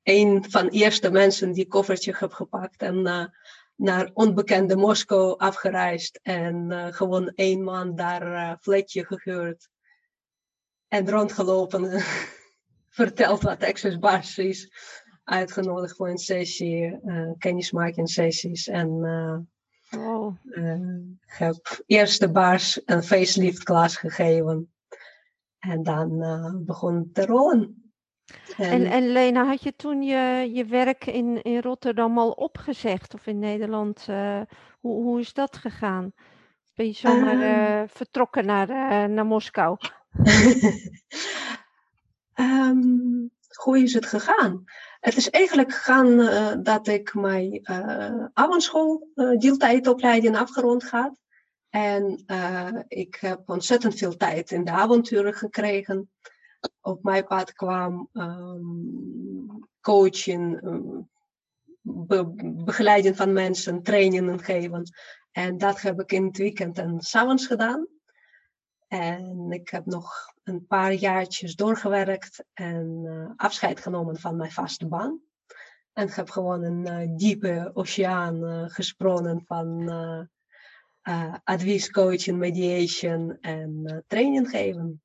een 0.02 0.44
van 0.48 0.64
de 0.64 0.70
eerste 0.70 1.10
mensen 1.10 1.52
die 1.52 1.66
koffertje 1.66 2.14
heb 2.18 2.32
gepakt 2.32 2.82
en 2.82 3.30
naar 3.76 4.10
onbekende 4.14 4.76
Moskou 4.76 5.38
afgereisd 5.38 6.20
en 6.22 6.66
uh, 6.70 6.86
gewoon 6.86 7.32
één 7.34 7.62
man 7.62 7.96
daar 7.96 8.26
uh, 8.26 8.52
fletje 8.60 9.04
gehuurd 9.04 9.68
en 10.88 11.10
rondgelopen, 11.10 12.02
verteld 12.88 13.42
wat 13.42 13.64
Access 13.64 13.98
Bars 13.98 14.38
is, 14.38 14.70
uitgenodigd 15.24 15.96
voor 15.96 16.08
een 16.08 16.18
sessie, 16.18 17.00
uh, 17.04 17.30
kennismaking 17.38 18.08
sessies 18.08 18.68
en 18.68 18.88
oh. 19.96 20.34
heb 21.26 21.82
eerst 21.86 22.20
de 22.20 22.30
Bars 22.30 22.80
een 22.84 23.02
facelift 23.02 23.62
klas 23.62 23.96
gegeven 23.96 24.70
en 25.68 25.82
dan 25.82 26.18
begon 26.64 26.94
het 26.94 27.14
te 27.14 27.26
rollen. 27.26 27.86
En, 28.56 28.86
en, 28.86 29.08
Lena, 29.08 29.44
had 29.44 29.62
je 29.62 29.76
toen 29.76 30.02
je, 30.02 30.50
je 30.52 30.64
werk 30.64 31.06
in, 31.06 31.42
in 31.42 31.60
Rotterdam 31.60 32.18
al 32.18 32.30
opgezegd 32.30 33.14
of 33.14 33.26
in 33.26 33.38
Nederland? 33.38 34.06
Uh, 34.10 34.40
hoe, 34.80 35.02
hoe 35.02 35.20
is 35.20 35.32
dat 35.32 35.56
gegaan? 35.56 36.12
Ben 36.74 36.86
je 36.86 36.92
zomaar 36.92 37.36
uh, 37.36 37.88
vertrokken 37.88 38.46
naar, 38.46 38.70
uh, 38.70 39.14
naar 39.14 39.26
Moskou? 39.26 39.76
um, 42.34 43.30
hoe 43.64 43.78
is 43.82 43.94
het 43.94 44.06
gegaan? 44.06 44.64
Het 45.00 45.16
is 45.16 45.30
eigenlijk 45.30 45.72
gegaan 45.72 46.62
dat 46.62 46.86
ik 46.86 47.14
mijn 47.14 47.60
avondschool 48.32 49.08
deeltijdopleiding 49.14 50.36
afgerond 50.36 50.90
had. 50.90 51.12
En 51.70 52.24
ik 52.88 53.14
heb 53.14 53.48
ontzettend 53.50 53.94
veel 53.94 54.16
tijd 54.16 54.50
in 54.50 54.64
de 54.64 54.70
avonturen 54.70 55.34
gekregen 55.34 56.10
op 56.80 57.02
mijn 57.02 57.26
pad 57.26 57.52
kwam 57.52 58.08
um, 58.12 59.68
coachen, 59.80 60.66
um, 60.66 61.08
be 61.80 62.24
begeleiden 62.64 63.16
van 63.16 63.32
mensen, 63.32 63.82
trainingen 63.82 64.42
geven. 64.42 64.90
En 65.30 65.58
dat 65.58 65.80
heb 65.80 66.00
ik 66.00 66.12
in 66.12 66.24
het 66.24 66.36
weekend 66.36 66.78
en 66.78 67.00
s'avonds 67.00 67.46
gedaan. 67.46 67.86
En 68.88 69.46
ik 69.50 69.68
heb 69.68 69.86
nog 69.86 70.12
een 70.42 70.66
paar 70.66 70.92
jaartjes 70.92 71.54
doorgewerkt 71.54 72.44
en 72.52 73.02
uh, 73.04 73.30
afscheid 73.36 73.80
genomen 73.80 74.16
van 74.16 74.36
mijn 74.36 74.50
vaste 74.50 74.86
baan. 74.86 75.20
En 75.92 76.10
heb 76.10 76.30
gewoon 76.30 76.62
een 76.62 77.16
diepe 77.16 77.70
oceaan 77.74 78.70
gesprongen 78.70 79.44
van 79.46 79.90
advies, 81.44 81.90
coaching, 81.90 82.38
mediation 82.38 83.38
en 83.40 84.04
training 84.06 84.50
geven. 84.50 85.00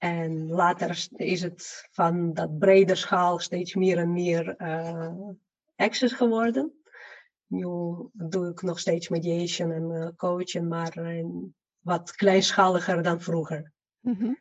En 0.00 0.48
later 0.48 1.06
is 1.16 1.42
het 1.42 1.88
van 1.90 2.32
dat 2.34 2.58
brede 2.58 2.94
schaal 2.94 3.38
steeds 3.38 3.74
meer 3.74 3.98
en 3.98 4.12
meer 4.12 4.54
uh, 4.58 5.28
access 5.76 6.14
geworden. 6.14 6.72
Nu 7.46 7.64
doe 8.12 8.50
ik 8.50 8.62
nog 8.62 8.78
steeds 8.78 9.08
mediation 9.08 9.72
en 9.72 9.90
uh, 9.90 10.08
coaching, 10.16 10.68
maar 10.68 10.96
in 10.96 11.54
wat 11.80 12.12
kleinschaliger 12.12 13.02
dan 13.02 13.20
vroeger. 13.20 13.72
-hmm. 14.00 14.38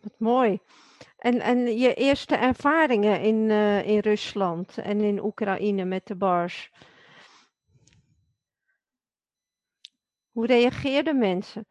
Wat 0.00 0.18
mooi. 0.18 0.58
En, 1.18 1.40
en 1.40 1.78
je 1.78 1.94
eerste 1.94 2.36
ervaringen 2.36 3.20
in, 3.20 3.50
uh, 3.50 3.88
in 3.88 3.98
Rusland 3.98 4.78
en 4.78 5.00
in 5.00 5.24
Oekraïne 5.24 5.84
met 5.84 6.06
de 6.06 6.16
bars. 6.16 6.72
Hoe 10.36 10.46
reageerden 10.46 11.18
mensen? 11.18 11.66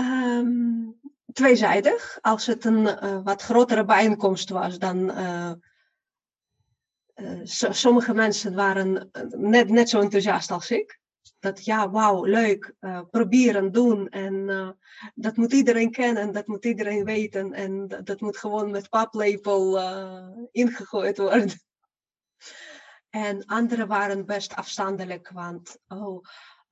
Um, 0.00 1.00
tweezijdig. 1.32 2.18
Als 2.20 2.46
het 2.46 2.64
een 2.64 2.80
uh, 2.80 3.22
wat 3.22 3.42
grotere 3.42 3.84
bijeenkomst 3.84 4.48
was, 4.48 4.78
dan. 4.78 5.10
Uh, 5.10 5.52
uh, 7.14 7.40
sommige 7.70 8.14
mensen 8.14 8.54
waren 8.54 9.10
net, 9.36 9.68
net 9.68 9.88
zo 9.88 10.00
enthousiast 10.00 10.50
als 10.50 10.70
ik. 10.70 11.00
Dat 11.38 11.64
ja, 11.64 11.90
wauw, 11.90 12.24
leuk, 12.24 12.74
proberen, 13.10 13.72
doen. 13.72 14.08
En 14.08 14.46
dat 15.14 15.36
moet 15.36 15.52
iedereen 15.52 15.90
kennen, 15.90 16.32
dat 16.32 16.46
moet 16.46 16.64
iedereen 16.64 17.04
weten. 17.04 17.52
En 17.52 17.88
dat, 17.88 18.06
dat 18.06 18.20
moet 18.20 18.36
gewoon 18.36 18.70
met 18.70 18.88
paplepel 18.88 19.78
ingegooid 20.50 21.18
worden. 21.18 21.50
En 23.10 23.44
anderen 23.44 23.88
waren 23.88 24.26
best 24.26 24.54
afstandelijk, 24.54 25.30
want 25.30 25.78
oh, 25.88 26.24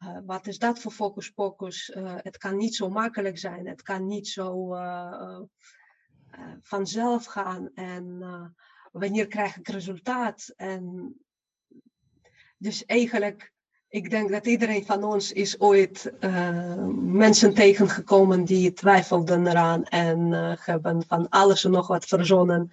uh, 0.05 0.19
wat 0.26 0.47
is 0.47 0.59
dat 0.59 0.78
voor 0.78 0.93
focus 0.93 1.31
pocus? 1.31 1.93
Uh, 1.97 2.14
het 2.17 2.38
kan 2.38 2.57
niet 2.57 2.75
zo 2.75 2.88
makkelijk 2.88 3.38
zijn. 3.38 3.67
Het 3.67 3.83
kan 3.83 4.07
niet 4.07 4.28
zo 4.28 4.75
uh, 4.75 5.40
vanzelf 6.62 7.25
gaan. 7.25 7.71
En 7.75 8.19
wanneer 8.93 9.26
krijg 9.26 9.57
ik 9.57 9.69
resultaat? 9.69 10.52
En 10.57 11.14
dus 12.59 12.85
eigenlijk, 12.85 13.52
ik 13.88 14.11
denk 14.11 14.31
dat 14.31 14.47
iedereen 14.47 14.85
van 14.85 15.05
ons 15.05 15.33
is 15.33 15.61
ooit 15.61 16.12
mensen 16.95 17.55
tegengekomen 17.55 18.45
die 18.45 18.73
twijfelden 18.73 19.47
eraan 19.47 19.85
en 19.85 20.33
hebben 20.61 21.05
van 21.07 21.28
alles 21.28 21.64
en 21.64 21.71
nog 21.71 21.87
wat 21.87 22.05
verzonnen 22.05 22.73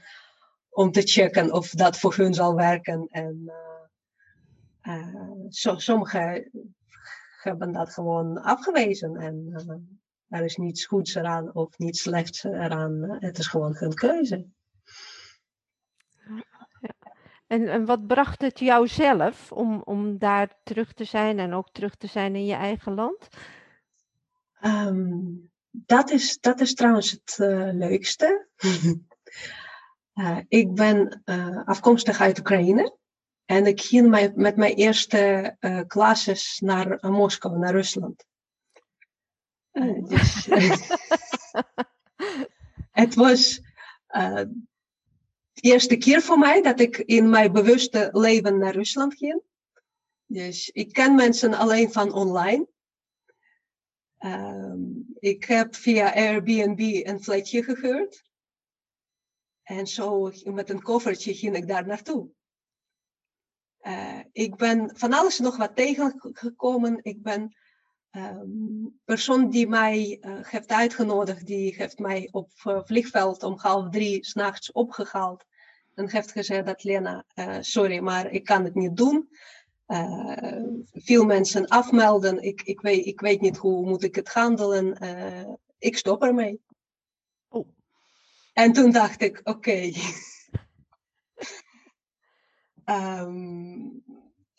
om 0.69 0.91
te 0.91 1.01
checken 1.01 1.53
of 1.53 1.69
dat 1.69 1.97
voor 1.97 2.15
hun 2.15 2.33
zal 2.33 2.55
werken. 2.55 3.07
En 3.11 3.51
so, 5.49 5.77
sommige 5.77 6.51
hebben 7.45 7.71
dat 7.71 7.93
gewoon 7.93 8.41
afgewezen. 8.41 9.15
En 9.15 9.47
uh, 9.49 10.39
er 10.39 10.45
is 10.45 10.55
niets 10.55 10.85
goeds 10.85 11.15
eraan 11.15 11.53
of 11.53 11.77
niets 11.77 12.01
slechts 12.01 12.43
eraan. 12.43 13.17
Het 13.19 13.37
is 13.37 13.47
gewoon 13.47 13.75
hun 13.75 13.93
keuze. 13.93 14.45
En, 17.47 17.67
en 17.67 17.85
wat 17.85 18.07
bracht 18.07 18.41
het 18.41 18.59
jou 18.59 18.87
zelf 18.87 19.51
om, 19.51 19.81
om 19.81 20.17
daar 20.17 20.59
terug 20.63 20.93
te 20.93 21.03
zijn 21.03 21.39
en 21.39 21.53
ook 21.53 21.71
terug 21.71 21.95
te 21.95 22.07
zijn 22.07 22.35
in 22.35 22.45
je 22.45 22.53
eigen 22.53 22.93
land? 22.93 23.27
Um, 24.61 25.51
dat, 25.71 26.09
is, 26.09 26.39
dat 26.39 26.59
is 26.59 26.73
trouwens 26.73 27.11
het 27.11 27.37
uh, 27.41 27.69
leukste. 27.73 28.47
uh, 30.13 30.37
ik 30.61 30.73
ben 30.73 31.21
afkomstig 31.65 32.21
uit 32.21 32.39
Oekraïne. 32.39 32.97
En 33.45 33.65
ik 33.65 33.81
ging 33.81 34.33
met 34.35 34.55
mijn 34.55 34.73
eerste 34.73 35.55
uh, 35.59 35.81
klasses 35.87 36.59
naar 36.59 37.03
uh, 37.03 37.11
Moskou, 37.11 37.57
naar 37.57 37.71
Rusland. 37.71 38.25
Uh, 39.71 40.07
dus, 40.07 40.45
het 43.01 43.15
was 43.15 43.61
de 44.07 45.61
eerste 45.61 45.97
keer 45.97 46.21
voor 46.21 46.37
mij 46.37 46.61
dat 46.61 46.79
ik 46.79 46.97
in 46.97 47.29
mijn 47.29 47.51
bewuste 47.51 48.09
leven 48.11 48.57
naar 48.57 48.73
Rusland 48.73 49.15
ging. 49.15 49.41
Dus 50.25 50.69
ik 50.69 50.93
ken 50.93 51.15
mensen 51.15 51.53
alleen 51.53 51.91
van 51.91 52.13
online. 52.13 52.67
Um, 54.19 55.05
ik 55.19 55.43
heb 55.43 55.75
via 55.75 56.13
Airbnb 56.13 57.07
een 57.07 57.23
flatje 57.23 57.63
gehuurd. 57.63 58.23
En 59.63 59.87
zo 59.87 60.31
met 60.43 60.69
een 60.69 60.81
koffertje 60.81 61.33
ging 61.33 61.55
ik 61.55 61.67
daar 61.67 61.85
naartoe. 61.85 62.34
Uh, 63.87 64.19
ik 64.31 64.55
ben 64.55 64.91
van 64.93 65.13
alles 65.13 65.39
nog 65.39 65.57
wat 65.57 65.75
tegengekomen. 65.75 66.99
Ik 67.01 67.21
ben 67.21 67.55
um, 68.11 68.99
persoon 69.03 69.49
die 69.49 69.67
mij 69.67 70.17
uh, 70.21 70.37
heeft 70.41 70.71
uitgenodigd, 70.71 71.45
die 71.45 71.75
heeft 71.75 71.99
mij 71.99 72.29
op 72.31 72.51
uh, 72.67 72.79
vliegveld 72.83 73.43
om 73.43 73.57
half 73.57 73.89
drie 73.89 74.25
s'nachts 74.25 74.71
opgehaald. 74.71 75.45
En 75.93 76.09
heeft 76.09 76.31
gezegd 76.31 76.65
dat 76.65 76.83
Lena, 76.83 77.25
sorry, 77.59 77.99
maar 77.99 78.31
ik 78.31 78.43
kan 78.43 78.63
het 78.63 78.75
niet 78.75 78.97
doen. 78.97 79.29
veel 80.93 81.25
mensen 81.25 81.67
afmelden. 81.67 82.43
Ik, 82.43 82.61
ik, 82.61 82.81
weet, 82.81 83.05
ik 83.05 83.19
weet 83.19 83.41
niet 83.41 83.57
hoe 83.57 83.85
moet 83.85 84.03
ik 84.03 84.15
het 84.15 84.29
handelen. 84.29 84.97
ik 85.77 85.97
stop 85.97 86.23
ermee. 86.23 86.61
Oh. 87.47 87.67
En 88.53 88.73
toen 88.73 88.91
dacht 88.91 89.21
ik, 89.21 89.41
oké. 89.43 89.91
Ehm, 92.85 93.89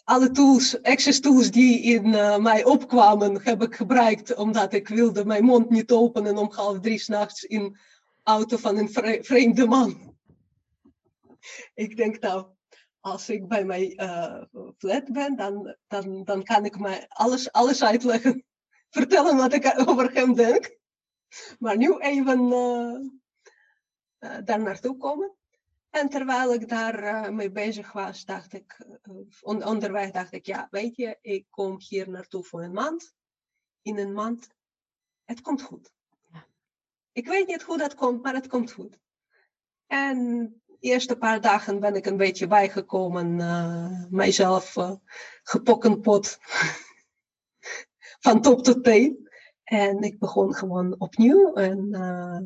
alle 0.04 0.30
tools, 0.30 0.83
access 0.83 1.21
tools 1.21 1.50
die 1.50 1.83
in 1.83 2.14
eh, 2.14 2.38
mij 2.38 2.64
opkwamen, 2.64 3.42
heb 3.42 3.62
ik 3.62 3.75
gebruikt 3.75 4.35
omdat 4.35 4.73
ik 4.73 4.88
wilde 4.88 5.25
mijn 5.25 5.45
mond 5.45 5.71
niet 5.71 5.92
openen 5.92 6.37
om 6.37 6.52
half 6.52 6.80
drie 6.80 6.99
s'nachts 6.99 7.45
in 7.45 7.76
auto 8.23 8.56
van 8.56 8.76
een 8.76 8.90
vre- 8.90 9.23
vreemde 9.23 9.66
man. 9.66 10.16
Ik 11.75 11.97
denk 11.97 12.21
nou, 12.21 12.47
als 13.00 13.28
ik 13.28 13.49
bij 13.49 13.64
mijn 13.64 13.97
eh, 13.97 14.42
flat 14.78 15.12
ben, 15.12 15.37
dan, 15.37 15.76
dan, 15.87 16.25
dan 16.25 16.42
kan 16.42 16.64
ik 16.64 16.78
mij 16.78 17.04
alles, 17.09 17.52
alles 17.52 17.85
uitleggen. 17.85 18.45
Vertellen 18.90 19.37
wat 19.37 19.52
ik 19.52 19.88
over 19.88 20.12
hem 20.12 20.35
denk. 20.35 20.76
Maar 21.59 21.76
nu 21.76 21.99
even 21.99 22.52
eh, 24.18 24.38
daar 24.45 24.61
naartoe 24.61 24.97
komen. 24.97 25.35
En 25.96 26.08
terwijl 26.08 26.54
ik 26.54 26.68
daar 26.68 26.98
eh, 27.02 27.30
mee 27.30 27.50
bezig 27.50 27.92
was, 27.92 28.24
dacht 28.24 28.52
ik, 28.52 28.76
eh, 29.02 29.12
on- 29.42 29.64
onderweg 29.64 30.10
dacht 30.10 30.32
ik, 30.32 30.46
ja, 30.46 30.68
weet 30.70 30.96
je, 30.96 31.18
ik 31.20 31.46
kom 31.50 31.76
hier 31.78 32.10
naartoe 32.10 32.44
voor 32.44 32.62
een 32.62 32.72
maand. 32.72 33.14
In 33.82 33.98
een 33.98 34.12
maand, 34.12 34.48
het 35.24 35.40
komt 35.40 35.62
goed. 35.62 35.90
Ik 37.12 37.26
weet 37.26 37.46
niet 37.46 37.62
hoe 37.62 37.78
dat 37.78 37.94
komt, 37.94 38.22
maar 38.22 38.34
het 38.34 38.46
komt 38.46 38.72
goed. 38.72 38.98
En 39.86 40.48
de 40.66 40.76
eerste 40.80 41.16
paar 41.16 41.40
dagen 41.40 41.80
ben 41.80 41.94
ik 41.94 42.06
een 42.06 42.16
beetje 42.16 42.46
bijgekomen, 42.46 43.40
eh 43.40 44.04
mijzelf 44.10 44.76
uh, 44.76 44.92
gepokkenpot 45.42 46.38
van 48.24 48.40
top 48.40 48.62
tot 48.62 48.84
teen. 48.84 49.28
En 49.64 50.02
ik 50.02 50.18
begon 50.18 50.54
gewoon 50.54 50.94
opnieuw 50.98 51.54
en 51.54 51.88
uh, 51.90 52.38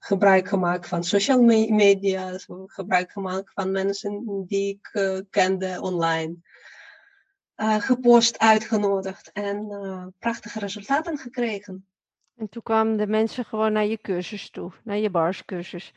gebruik 0.00 0.48
gemaakt 0.48 0.88
van 0.88 1.04
social 1.04 1.42
me 1.42 1.72
media, 1.72 2.38
gebruik 2.66 3.12
gemaakt 3.12 3.52
van 3.52 3.70
mensen 3.70 4.44
die 4.46 4.68
ik 4.68 4.90
uh, 4.92 5.18
kende 5.30 5.80
online. 5.80 6.36
Uh, 7.56 7.74
gepost, 7.74 8.38
uitgenodigd 8.38 9.32
en 9.32 10.14
prachtige 10.18 10.58
resultaten 10.58 11.18
gekregen. 11.18 11.86
En 12.36 12.48
toen 12.48 12.62
kwamen 12.62 12.96
de 12.96 13.06
mensen 13.06 13.44
gewoon 13.44 13.72
naar 13.72 13.86
je 13.86 14.00
cursus 14.00 14.50
toe, 14.50 14.72
naar 14.84 14.96
je 14.96 15.10
barscursus. 15.10 15.92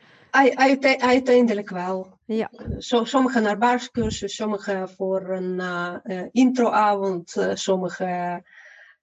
Uiteindelijk 0.98 1.70
wel. 1.70 2.18
Ja. 2.24 2.50
Zo, 2.78 3.04
sommigen 3.04 3.42
naar 3.42 3.58
baarscursus, 3.58 4.34
sommigen 4.34 4.88
voor 4.88 5.28
een 5.28 6.30
introavond, 6.32 7.36
sommigen 7.52 8.44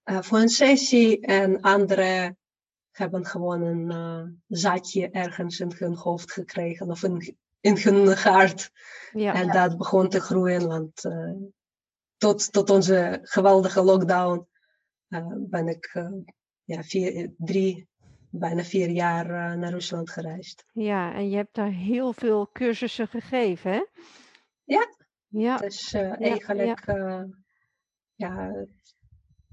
voor 0.04 0.38
een 0.38 0.48
sessie 0.48 1.20
en 1.20 1.60
anderen 1.60 2.36
hebben 2.92 3.26
gewoon 3.26 3.62
een 3.62 4.42
zaadje 4.48 5.10
ergens 5.10 5.60
in 5.60 5.72
hun 5.76 5.94
hoofd 5.94 6.32
gekregen 6.32 6.90
of 6.90 7.02
in, 7.02 7.36
in 7.60 7.76
hun 7.76 8.16
hart. 8.16 8.70
Ja. 9.12 9.34
En 9.34 9.48
dat 9.48 9.78
begon 9.78 10.08
te 10.08 10.20
groeien, 10.20 10.66
want 10.66 11.02
tot, 12.16 12.52
tot 12.52 12.70
onze 12.70 13.20
geweldige 13.22 13.82
lockdown 13.82 14.48
ben 15.50 15.68
ik 15.68 16.06
ja, 16.64 16.82
vier, 16.82 17.32
drie, 17.36 17.88
bijna 18.30 18.62
vier 18.62 18.88
jaar 18.88 19.26
uh, 19.26 19.58
naar 19.58 19.70
Rusland 19.70 20.10
gereisd. 20.10 20.64
Ja, 20.72 21.14
en 21.14 21.30
je 21.30 21.36
hebt 21.36 21.54
daar 21.54 21.70
heel 21.70 22.12
veel 22.12 22.50
cursussen 22.52 23.08
gegeven, 23.08 23.70
hè? 23.70 23.84
Ja. 24.64 24.86
Ja. 25.26 25.56
Dus 25.56 25.92
uh, 25.94 26.20
eigenlijk 26.20 26.84
ja. 28.14 28.66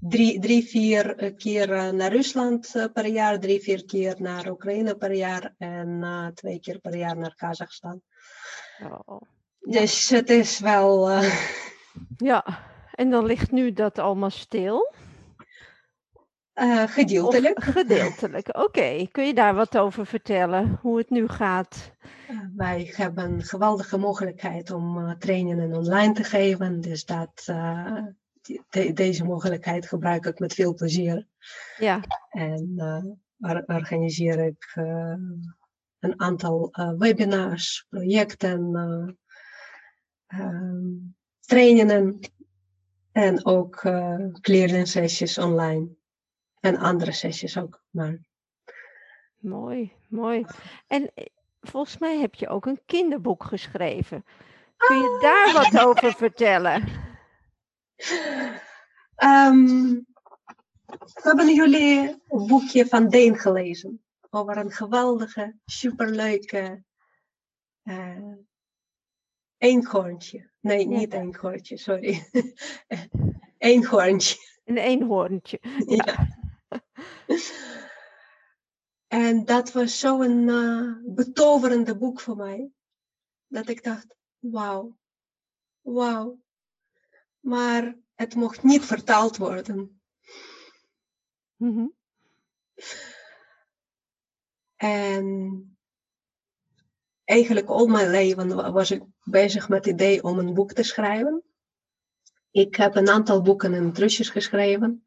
Drie, 0.00 0.40
drie, 0.40 0.64
vier 0.64 1.34
keer 1.36 1.94
naar 1.94 2.12
Rusland 2.12 2.90
per 2.92 3.06
jaar, 3.06 3.40
drie, 3.40 3.60
vier 3.60 3.84
keer 3.84 4.14
naar 4.18 4.50
Oekraïne 4.50 4.94
per 4.94 5.12
jaar 5.12 5.54
en 5.58 6.32
twee 6.34 6.60
keer 6.60 6.78
per 6.78 6.96
jaar 6.96 7.16
naar 7.16 7.34
Kazachstan. 7.34 8.02
Oh. 8.82 9.20
Dus 9.60 10.08
het 10.08 10.30
is 10.30 10.58
wel. 10.58 11.08
Ja, 12.16 12.44
en 12.94 13.10
dan 13.10 13.26
ligt 13.26 13.50
nu 13.50 13.72
dat 13.72 13.98
allemaal 13.98 14.30
stil. 14.30 14.92
Uh, 16.54 16.82
gedeeltelijk. 16.86 17.58
Of 17.58 17.64
gedeeltelijk, 17.64 18.48
oké. 18.56 18.60
Okay. 18.60 19.08
Kun 19.12 19.26
je 19.26 19.34
daar 19.34 19.54
wat 19.54 19.78
over 19.78 20.06
vertellen, 20.06 20.78
hoe 20.82 20.98
het 20.98 21.10
nu 21.10 21.28
gaat? 21.28 21.90
Uh, 22.30 22.38
wij 22.56 22.92
hebben 22.96 23.24
een 23.24 23.42
geweldige 23.42 23.98
mogelijkheid 23.98 24.70
om 24.70 24.98
uh, 24.98 25.10
trainingen 25.10 25.74
online 25.74 26.12
te 26.12 26.24
geven. 26.24 26.80
Dus 26.80 27.04
dat, 27.04 27.54
de, 28.42 28.92
deze 28.92 29.24
mogelijkheid 29.24 29.86
gebruik 29.86 30.26
ik 30.26 30.38
met 30.38 30.54
veel 30.54 30.74
plezier. 30.74 31.26
Ja. 31.78 32.00
En 32.28 32.74
or, 33.40 33.64
organiseer 33.66 34.38
ik 34.38 34.72
een 35.98 36.20
aantal 36.20 36.70
webinars, 36.98 37.86
projecten, 37.88 38.74
ehm, 40.26 40.88
trainingen 41.40 42.20
en 43.12 43.46
ook 43.46 43.82
uh, 43.84 44.84
sessies 44.84 45.38
online. 45.38 45.88
En 46.60 46.76
andere 46.76 47.12
sessies 47.12 47.58
ook. 47.58 47.82
Maar... 47.90 48.18
Mooi, 49.36 49.92
mooi. 50.08 50.44
En 50.86 51.10
volgens 51.60 51.98
mij 51.98 52.18
heb 52.18 52.34
je 52.34 52.48
ook 52.48 52.66
een 52.66 52.80
kinderboek 52.86 53.44
geschreven. 53.44 54.24
Kun 54.76 54.96
je 54.96 55.08
Ah. 55.08 55.20
daar 55.22 55.52
wat 55.52 55.86
over 55.86 56.12
vertellen? 56.12 56.84
Um, 59.22 60.06
hebben 61.12 61.54
jullie 61.54 62.22
een 62.28 62.46
boekje 62.46 62.86
van 62.86 63.08
Deen 63.08 63.38
gelezen? 63.38 64.04
Over 64.30 64.56
een 64.56 64.70
geweldige, 64.70 65.56
superleuke 65.64 66.82
uh, 67.84 68.34
eenhoorntje. 69.58 70.50
Nee, 70.60 70.88
Ja. 70.88 70.98
niet 70.98 71.12
eenhoorntje, 71.12 71.76
sorry. 71.76 72.28
eenhoorntje. 73.58 74.36
Een 74.64 74.76
eenhoorntje. 74.76 75.58
Ja. 75.86 76.04
Ja. 76.06 76.28
En 79.06 79.44
dat 79.44 79.72
was 79.72 79.98
zo'n 79.98 80.48
uh, 80.48 80.94
betoverende 81.14 81.96
boek 81.96 82.20
voor 82.20 82.36
mij. 82.36 82.70
Dat 83.46 83.68
ik 83.68 83.84
dacht, 83.84 84.16
wauw, 84.38 84.96
wauw. 85.80 86.38
Maar 87.40 87.96
het 88.14 88.34
mocht 88.34 88.62
niet 88.62 88.84
vertaald 88.84 89.36
worden. 89.36 90.00
Mhm. 91.56 91.86
En 94.76 95.78
eigenlijk 97.24 97.68
al 97.68 97.86
mijn 97.86 98.10
leven 98.10 98.72
was 98.72 98.90
ik 98.90 99.02
bezig 99.22 99.68
met 99.68 99.84
het 99.84 99.94
idee 99.94 100.22
om 100.22 100.38
een 100.38 100.54
boek 100.54 100.72
te 100.72 100.82
schrijven. 100.82 101.42
Ik 102.50 102.76
heb 102.76 102.96
een 102.96 103.08
aantal 103.08 103.42
boeken 103.42 103.74
in 103.74 103.84
het 103.84 103.98
Russisch 103.98 104.32
geschreven. 104.32 105.06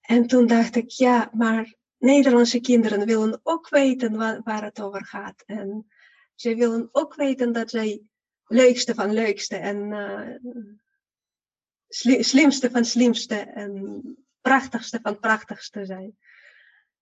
En 0.00 0.26
toen 0.26 0.46
dacht 0.46 0.76
ik, 0.76 0.88
ja, 0.88 1.30
maar 1.32 1.74
Nederlandse 1.98 2.60
kinderen 2.60 3.06
willen 3.06 3.40
ook 3.42 3.68
weten 3.68 4.16
waar, 4.16 4.40
waar 4.42 4.64
het 4.64 4.80
over 4.80 5.04
gaat. 5.04 5.42
En 5.46 5.86
ze 6.34 6.54
willen 6.54 6.88
ook 6.92 7.14
weten 7.14 7.52
dat 7.52 7.70
zij 7.70 8.02
leukste 8.46 8.94
van 8.94 9.12
leukste 9.12 9.56
en 9.56 9.90
uh, 9.90 10.36
sli 11.88 12.22
slimste 12.22 12.70
van 12.70 12.84
slimste 12.84 13.36
en 13.36 14.02
prachtigste 14.40 14.98
van 15.02 15.18
prachtigste 15.18 15.84
zijn. 15.84 16.18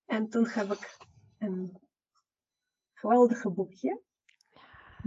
En 0.04 0.28
toen 0.28 0.46
heb 0.48 0.72
ik 0.72 0.96
een 1.38 1.80
geweldige 2.94 3.50
boekje. 3.50 4.00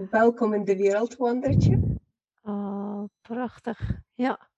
Welkom 0.10 0.54
in 0.54 0.66
de 0.66 0.76
wereld, 0.76 1.16
wondertje. 1.16 2.00
Oh, 2.42 3.04
prachtig. 3.22 4.00
Ja. 4.14 4.50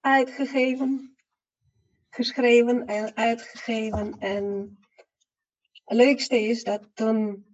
Uitgegeven, 0.00 1.16
geschreven 2.10 2.86
en 2.86 3.16
uitgegeven. 3.16 4.18
En 4.18 4.78
het 5.84 5.96
leukste 5.96 6.40
is 6.40 6.64
dat 6.64 6.88
toen 6.94 7.46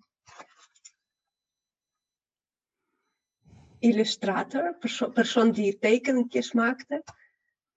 illustrator, 3.81 4.77
perso 4.79 5.11
persoon 5.11 5.53
die 5.53 5.79
tekeningjes 5.79 6.53
maakte, 6.53 7.03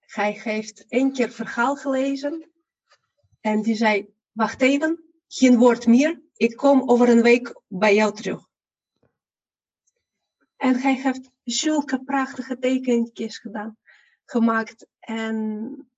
hij 0.00 0.40
heeft 0.42 0.84
één 0.88 1.12
keer 1.12 1.30
verhaal 1.30 1.76
gelezen 1.76 2.50
en 3.40 3.62
die 3.62 3.74
zei, 3.74 4.14
wacht 4.32 4.62
even, 4.62 5.04
geen 5.28 5.58
woord 5.58 5.86
meer, 5.86 6.22
ik 6.36 6.56
kom 6.56 6.90
over 6.90 7.08
een 7.08 7.22
week 7.22 7.60
bij 7.68 7.94
jou 7.94 8.14
terug. 8.14 8.48
En 10.56 10.76
hij 10.80 10.94
heeft 10.94 11.30
zulke 11.44 12.04
prachtige 12.04 12.58
tekeningjes 12.58 13.38
gedaan, 13.38 13.76
gemaakt 14.24 14.86
en 14.98 15.88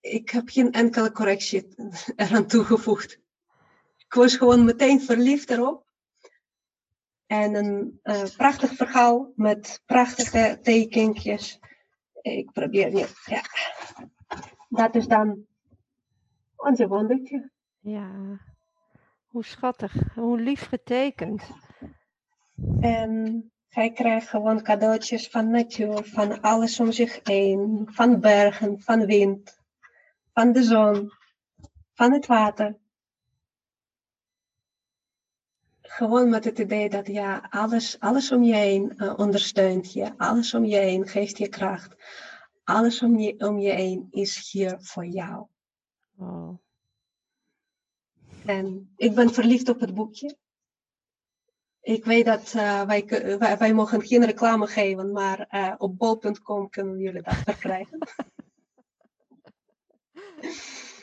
ik 0.00 0.30
heb 0.30 0.48
geen 0.48 0.72
enkele 0.72 1.12
correctie 1.12 1.68
eraan 2.16 2.46
toegevoegd. 2.46 3.18
Ik 3.96 4.14
was 4.14 4.36
gewoon 4.36 4.64
meteen 4.64 5.00
verliefd 5.00 5.50
erop. 5.50 5.83
En 7.42 7.54
een 7.54 8.00
uh, 8.04 8.22
prachtig 8.36 8.72
verhaal 8.74 9.32
met 9.36 9.82
prachtige 9.86 10.58
tekenkjes. 10.62 11.60
Ik 12.20 12.52
probeer 12.52 12.92
nu. 12.92 13.04
Ja. 13.24 13.42
Dat 14.68 14.94
is 14.94 15.06
dan 15.06 15.46
Onze 16.56 16.88
wondertje. 16.88 17.50
Ja, 17.80 18.10
hoe 19.26 19.44
schattig, 19.44 20.14
hoe 20.14 20.40
lief 20.40 20.66
getekend. 20.66 21.42
En 22.80 23.52
hij 23.68 23.92
krijgt 23.92 24.28
gewoon 24.28 24.62
cadeautjes 24.62 25.28
van 25.28 25.50
natuur, 25.50 26.04
van 26.04 26.40
alles 26.40 26.80
om 26.80 26.92
zich 26.92 27.20
heen, 27.22 27.88
van 27.90 28.20
bergen, 28.20 28.80
van 28.80 29.06
wind, 29.06 29.60
van 30.32 30.52
de 30.52 30.62
zon, 30.62 31.10
van 31.92 32.12
het 32.12 32.26
water. 32.26 32.76
Gewoon 35.94 36.28
met 36.30 36.44
het 36.44 36.58
idee 36.58 36.88
dat 36.88 37.06
ja, 37.06 37.46
alles, 37.50 38.00
alles 38.00 38.32
om 38.32 38.42
je 38.42 38.54
heen 38.54 38.98
eh, 38.98 39.14
ondersteunt 39.16 39.92
je, 39.92 40.12
alles 40.16 40.54
om 40.54 40.64
je 40.64 40.76
heen 40.76 41.06
geeft 41.06 41.38
je 41.38 41.48
kracht, 41.48 41.94
alles 42.64 43.02
om 43.02 43.18
je, 43.18 43.34
om 43.38 43.58
je 43.58 43.70
heen 43.70 44.06
is 44.10 44.50
hier 44.52 44.76
voor 44.80 45.06
jou. 45.06 45.46
Oh, 46.16 46.58
En 48.44 48.92
ik 48.96 49.14
ben 49.14 49.30
verliefd 49.32 49.68
op 49.68 49.80
het 49.80 49.94
boekje. 49.94 50.36
Ik 51.80 52.04
weet 52.04 52.24
dat 52.24 52.54
eh, 52.54 52.82
wij, 52.82 53.04
wij, 53.38 53.58
wij 53.58 53.74
mogen 53.74 54.02
geen 54.02 54.24
reclame 54.24 54.66
geven, 54.66 55.12
maar 55.12 55.46
eh, 55.48 55.74
op 55.78 55.98
bol.com 55.98 56.68
kunnen 56.68 56.98
jullie 56.98 57.22
dat 57.22 57.34
verkrijgen. 57.34 57.98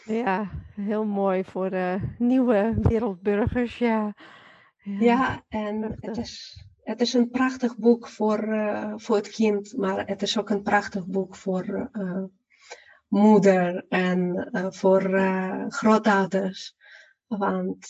ja, 0.26 0.50
heel 0.76 1.06
mooi 1.06 1.44
voor 1.44 1.72
nieuwe 2.18 2.78
wereldburgers, 2.82 3.78
ja. 3.78 4.14
Ja, 5.00 5.44
en 5.50 5.98
het 6.00 6.18
is, 6.18 6.64
het 6.84 7.02
is 7.02 7.14
een 7.14 7.30
prachtig 7.30 7.78
boek 7.78 8.08
voor, 8.08 8.44
eh, 8.44 8.94
voor 8.96 9.16
het 9.16 9.30
kind, 9.30 9.78
maar 9.78 10.08
het 10.08 10.22
is 10.22 10.38
ook 10.38 10.50
een 10.50 10.62
prachtig 10.62 11.06
boek 11.06 11.36
voor 11.36 11.90
eh, 11.92 12.24
moeder 13.08 13.86
en 13.90 14.50
eh, 14.52 14.68
voor 14.70 15.02
grootouders. 15.70 16.76
Want 17.28 17.90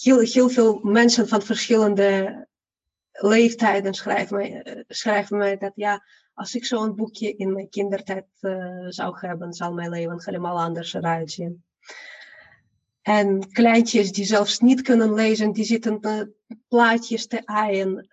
heel, 0.00 0.18
heel 0.18 0.48
veel 0.48 0.80
mensen 0.82 1.28
van 1.28 1.42
verschillende 1.42 2.46
leeftijden 3.12 3.94
schrijven 3.94 4.36
mij, 4.36 4.84
schrijven 4.88 5.38
mij 5.38 5.56
dat 5.56 5.72
ja, 5.74 6.04
als 6.34 6.54
ik 6.54 6.64
zo'n 6.64 6.94
boekje 6.94 7.36
in 7.36 7.52
mijn 7.52 7.68
kindertijd 7.68 8.26
zou 8.88 9.18
hebben, 9.18 9.52
zal 9.52 9.72
mijn 9.72 9.90
leven 9.90 10.22
helemaal 10.24 10.60
anders 10.60 10.94
eruit 10.94 11.30
zien. 11.30 11.64
En 13.02 13.52
kleintjes 13.52 14.12
die 14.12 14.24
zelfs 14.24 14.58
niet 14.58 14.82
kunnen 14.82 15.14
lezen, 15.14 15.52
die 15.52 15.64
zitten 15.64 16.00
eh, 16.00 16.22
plaatjes 16.68 17.26
te 17.26 17.46
aaien. 17.46 18.08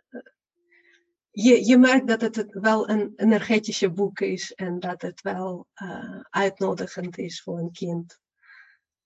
Je, 1.31 1.65
je 1.65 1.77
merkt 1.77 2.07
dat 2.07 2.21
het 2.21 2.47
wel 2.51 2.89
een 2.89 3.13
energetische 3.15 3.91
boek 3.91 4.19
is 4.19 4.53
en 4.53 4.79
dat 4.79 5.01
het 5.01 5.21
wel 5.21 5.67
eh, 5.73 6.19
uitnodigend 6.29 7.17
is 7.17 7.41
voor 7.41 7.59
een 7.59 7.71
kind. 7.71 8.19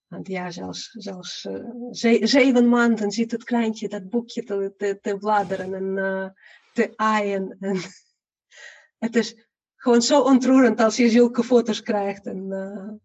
Want 0.07 0.27
ja, 0.27 0.51
zelfs, 0.51 0.89
zelfs 0.89 1.41
ze- 1.91 2.19
zeven 2.21 2.69
maanden 2.69 3.11
zit 3.11 3.31
het 3.31 3.43
kleintje 3.43 3.87
dat 3.87 4.09
boekje 4.09 4.43
te, 4.43 4.73
te, 4.77 4.99
te 5.01 5.17
bladeren 5.17 5.73
en 5.73 5.97
eh, 5.97 6.29
te 6.73 6.93
aaien. 6.95 7.57
En 7.59 7.77
het 9.05 9.15
is 9.15 9.35
gewoon 9.75 10.01
zo 10.01 10.21
ontroerend 10.21 10.79
als 10.79 10.95
je 10.95 11.09
zulke 11.09 11.43
foto's 11.43 11.81
krijgt. 11.81 12.25
En, 12.25 13.01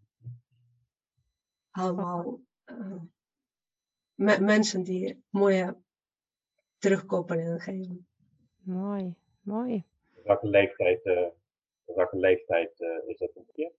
allemaal 1.70 2.40
eh, 2.66 3.00
me- 4.14 4.40
mensen 4.40 4.82
die 4.82 5.24
mooie 5.30 5.76
terugkopelingen 6.78 7.60
geven. 7.60 8.06
Mooi, 8.56 9.14
mooi. 9.40 9.84
Welke 10.24 10.46
leeftijd, 10.48 11.04
eh, 11.04 11.26
welke 11.84 12.16
leeftijd 12.16 12.80
eh, 12.80 13.08
is 13.08 13.18
dat 13.18 13.30
een 13.34 13.46
keer? 13.52 13.72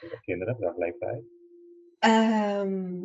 Voor 0.00 0.20
kinderen, 0.20 0.58
welke 0.58 0.78
leeftijd? 0.78 1.24
Ehm, 1.98 3.04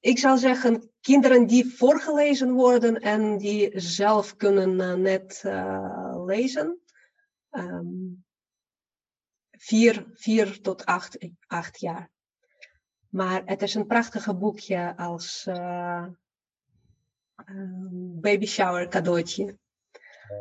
ik 0.00 0.18
zou 0.18 0.38
zeggen, 0.38 0.90
kinderen 1.00 1.46
die 1.46 1.74
voorgelezen 1.76 2.52
worden 2.52 3.00
en 3.00 3.38
die 3.38 3.80
zelf 3.80 4.36
kunnen 4.36 5.02
net 5.02 5.42
eh, 5.44 6.22
lezen. 6.26 6.80
Ehm, 7.50 8.12
vier, 9.50 10.06
vier 10.12 10.60
tot 10.60 10.84
acht, 10.84 11.18
acht 11.46 11.80
jaar. 11.80 12.10
Maar 13.16 13.42
het 13.44 13.62
is 13.62 13.74
een 13.74 13.86
prachtige 13.86 14.34
boekje 14.34 14.96
als 14.96 15.46
ehm, 15.46 16.10
baby 18.20 18.46
shower 18.46 18.88
cadeautje. 18.88 19.58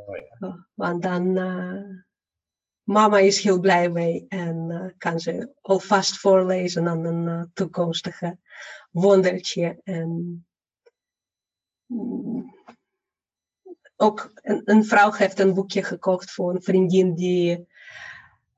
Oh, 0.08 0.18
ja. 0.40 0.68
Want 0.74 1.02
dan, 1.02 1.38
eh, 1.38 1.84
mama 2.84 3.18
is 3.18 3.40
heel 3.42 3.60
blij 3.60 3.90
mee 3.90 4.26
en 4.28 4.72
eh, 4.72 4.92
kan 4.98 5.20
ze 5.20 5.54
alvast 5.62 6.18
voorlezen 6.18 6.88
aan 6.88 7.06
een 7.06 7.52
toekomstige 7.54 8.38
wondertje. 8.92 9.80
En 9.84 10.46
mm, 11.86 12.56
ook 13.96 14.32
een, 14.34 14.62
een 14.66 14.86
vrouw 14.86 15.12
heeft 15.12 15.40
een 15.40 15.54
boekje 15.54 15.84
gekocht 15.84 16.32
voor 16.32 16.56
een 16.56 16.64
vriendin 16.64 17.14
die 17.14 17.68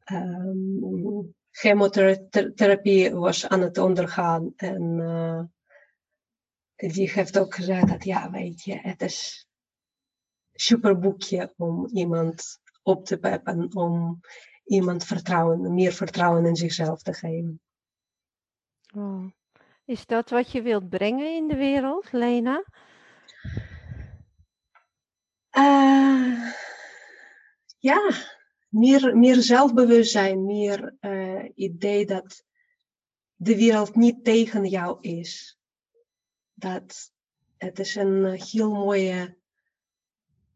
ehm, 0.04 1.26
chemotherapie 1.58 3.16
was 3.16 3.48
aan 3.48 3.62
het 3.62 3.78
ondergaan. 3.78 4.54
En 4.56 5.00
eh, 5.00 5.44
die 6.92 7.12
heeft 7.12 7.40
ook 7.40 7.56
gezegd 7.56 7.88
dat 7.88 8.04
ja, 8.04 8.32
weet 8.32 8.64
je, 8.64 8.80
het 8.80 9.02
is 9.02 9.48
super 10.54 11.00
boekje 11.00 11.54
om 11.58 11.88
iemand 11.88 12.60
op 12.84 13.06
te 13.06 13.18
peppen, 13.18 13.76
om 13.76 14.20
iemand 14.66 15.06
vertrouwen, 15.06 15.74
meer 15.74 15.94
vertrouwen 15.94 16.46
in 16.46 16.56
zichzelf 16.56 17.02
te 17.02 17.14
geven. 17.14 17.62
Oh. 18.96 19.32
Is 19.86 20.06
dat 20.06 20.30
wat 20.30 20.52
je 20.52 20.62
wilt 20.62 20.90
brengen 20.90 21.36
in 21.36 21.48
de 21.48 21.56
wereld, 21.56 22.12
Lena? 22.12 22.64
Eh, 25.50 26.54
ja, 27.78 28.12
meer, 28.78 29.18
meer 29.18 29.42
zelfbewustzijn, 29.42 30.46
meer 30.46 30.96
eh, 31.00 31.50
idee 31.56 32.06
dat 32.06 32.44
de 33.36 33.56
wereld 33.56 33.96
niet 33.96 34.24
tegen 34.24 34.66
jou 34.66 34.98
is. 35.02 35.60
Dat 36.54 37.12
het 37.58 37.80
is 37.80 37.96
een 37.96 38.26
heel 38.26 38.72
mooie 38.72 39.38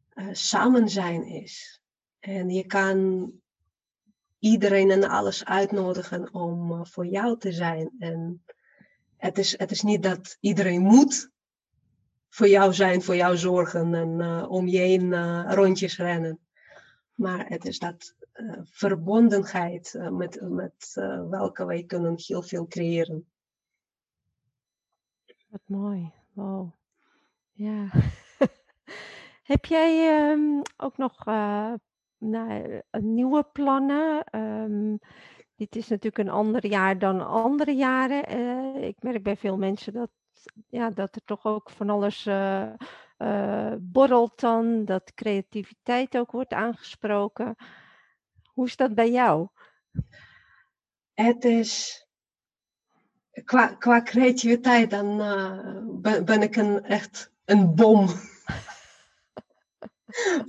eh, 0.10 0.28
samen 0.32 0.90
zijn 0.90 1.26
is. 1.26 1.82
En 2.20 2.50
je 2.50 2.66
kan 2.66 3.32
iedereen 4.40 4.92
en 4.92 5.04
alles 5.04 5.46
uitnodigen 5.46 6.34
om 6.34 6.72
eh, 6.72 6.80
voor 6.84 7.06
jou 7.06 7.40
te 7.40 7.52
zijn. 7.52 7.92
En 8.00 8.44
het 9.18 9.38
is, 9.38 9.58
het 9.58 9.72
is 9.72 9.82
niet 9.82 10.04
dat 10.04 10.38
iedereen 10.40 10.82
moet 10.82 11.30
voor 12.30 12.48
jou 12.48 12.74
zijn, 12.74 13.02
voor 13.02 13.16
jou 13.16 13.38
zorgen 13.38 13.94
en 13.94 14.48
om 14.48 14.68
je 14.68 14.78
heen 14.78 15.14
rondjes 15.54 15.98
rennen. 15.98 16.40
Maar 17.16 17.48
het 17.48 17.66
is 17.66 17.80
dat 17.80 18.16
eh, 18.32 18.60
verbondenheid 18.64 19.96
eh, 19.96 20.10
met, 20.10 20.42
met 20.42 20.94
eh, 20.98 21.30
welke 21.30 21.66
wij 21.66 21.84
kunnen 21.84 22.14
heel 22.18 22.42
veel 22.42 22.68
creëren. 22.68 23.26
Wat 25.48 25.62
mooi. 25.66 26.12
Wow. 26.34 26.72
Ja. 27.52 27.90
Heb 29.52 29.66
jij 29.66 30.20
ehm, 30.20 30.62
ook 30.78 30.98
nog 30.98 31.26
nou, 32.18 32.82
nieuwe 32.92 33.44
plannen? 33.44 34.24
Ehm, 34.24 34.96
dit 35.56 35.76
is 35.76 35.88
natuurlijk 35.88 36.18
een 36.18 36.34
ander 36.34 36.66
jaar 36.66 37.00
dan 37.00 37.28
andere 37.28 37.72
jaren. 37.72 38.24
Ik 38.84 39.04
merk 39.04 39.24
bij 39.24 39.38
veel 39.38 39.58
mensen 39.58 39.94
dat, 39.94 40.10
ja, 40.68 40.90
dat 40.90 41.16
er 41.16 41.24
toch 41.24 41.46
ook 41.46 41.70
van 41.70 41.90
alles 41.90 42.24
eh, 43.22 43.72
eh, 43.72 43.78
borrelt 43.80 44.40
dan, 44.40 44.86
dat 44.86 45.14
creativiteit 45.14 46.18
ook 46.18 46.32
wordt 46.32 46.54
aangesproken. 46.54 47.56
Hoe 48.44 48.66
is 48.66 48.76
dat 48.76 48.96
bij 48.96 49.12
jou? 49.12 49.48
Het 51.14 51.46
is 51.46 52.06
qua, 53.44 53.68
qua 53.68 54.02
creativiteit, 54.02 54.90
dan 54.90 55.22
eh, 55.22 56.24
ben, 56.24 56.42
ik 56.42 56.56
een, 56.56 56.84
echt 56.84 57.32
een 57.46 57.76
bom 57.76 58.08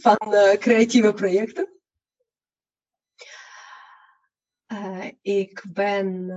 van 0.04 0.34
eh, 0.34 0.58
creatieve 0.58 1.12
projecten. 1.12 1.70
Ik 5.22 5.64
ben 5.72 6.30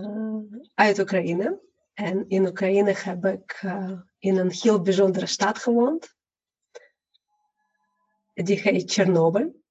uit 0.73 0.99
Oekraïne 0.99 1.61
en 1.93 2.25
in 2.27 2.47
Oekraïne 2.47 2.93
heb 2.97 3.25
ik 3.25 3.65
in 4.19 4.37
een 4.37 4.51
heel 4.51 4.81
bijzondere 4.81 5.25
stad 5.25 5.59
gewoond. 5.59 6.14
Die 8.43 8.59
heet 8.59 8.91
Chernobyl. 8.91 9.63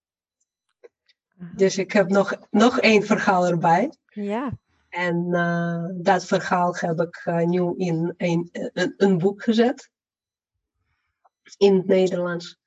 Dus 1.56 1.78
ik 1.78 1.92
heb 1.92 2.08
nog, 2.08 2.36
nog 2.50 2.80
één 2.80 3.02
verhaal 3.02 3.46
erbij. 3.46 3.92
Ja, 4.08 4.58
En 4.88 5.28
eh, 5.32 5.84
dat 5.94 6.24
verhaal 6.24 6.76
heb 6.76 7.00
ik 7.00 7.20
eh, 7.24 7.44
nu 7.44 7.74
in 7.76 8.14
een, 8.16 8.48
een, 8.52 8.94
een 8.96 9.18
boek 9.18 9.42
gezet. 9.42 9.90
In 11.56 11.76
het 11.76 11.86
Nederlands. 11.86 12.58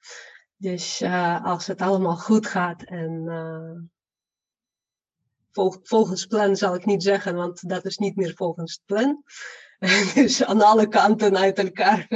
Dus 0.57 1.01
eh, 1.01 1.45
als 1.45 1.67
het 1.67 1.81
allemaal 1.81 2.17
goed 2.17 2.47
gaat 2.47 2.83
en 2.83 3.27
eh, 3.27 3.71
volgens 5.83 6.25
plan 6.25 6.55
zal 6.55 6.75
ik 6.75 6.86
niet 6.86 7.03
zeggen, 7.03 7.36
want 7.36 7.69
dat 7.69 7.86
is 7.86 7.97
niet 7.97 8.15
meer 8.15 8.33
volgens 8.36 8.81
plan. 8.86 9.23
dus 10.13 10.43
aan 10.43 10.62
alle 10.62 10.88
kanten 10.88 11.38
uit 11.38 11.57
elkaar. 11.60 12.07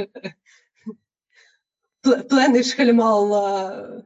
Plan 2.26 2.54
is 2.54 2.74
helemaal 2.74 3.48
uh, 3.48 3.98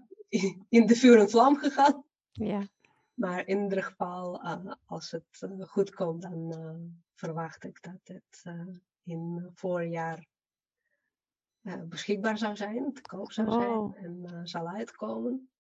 in 0.69 0.87
de 0.87 0.95
vuur 0.95 1.19
en 1.19 1.31
vlam 1.31 1.57
gegaan. 1.57 2.05
Ja. 2.33 2.61
Maar 3.15 3.47
in 3.47 3.63
ieder 3.63 3.83
geval, 3.83 4.45
uh, 4.45 4.73
als 4.87 5.11
het 5.11 5.41
uh, 5.41 5.67
goed 5.67 5.95
komt, 5.95 6.23
dan 6.23 6.55
verwacht 7.15 7.65
ik 7.65 7.83
dat 7.83 8.01
het 8.17 8.55
in 9.05 9.51
voorjaar 9.55 10.27
beschikbaar 11.89 12.39
zou 12.39 12.57
zijn, 12.57 12.93
te 12.93 13.03
koop 13.03 13.33
zou 13.33 13.53
zijn 13.53 13.69
Oh. 13.71 13.97
en 14.03 14.41
zal 14.45 14.67
uitkomen. 14.69 15.51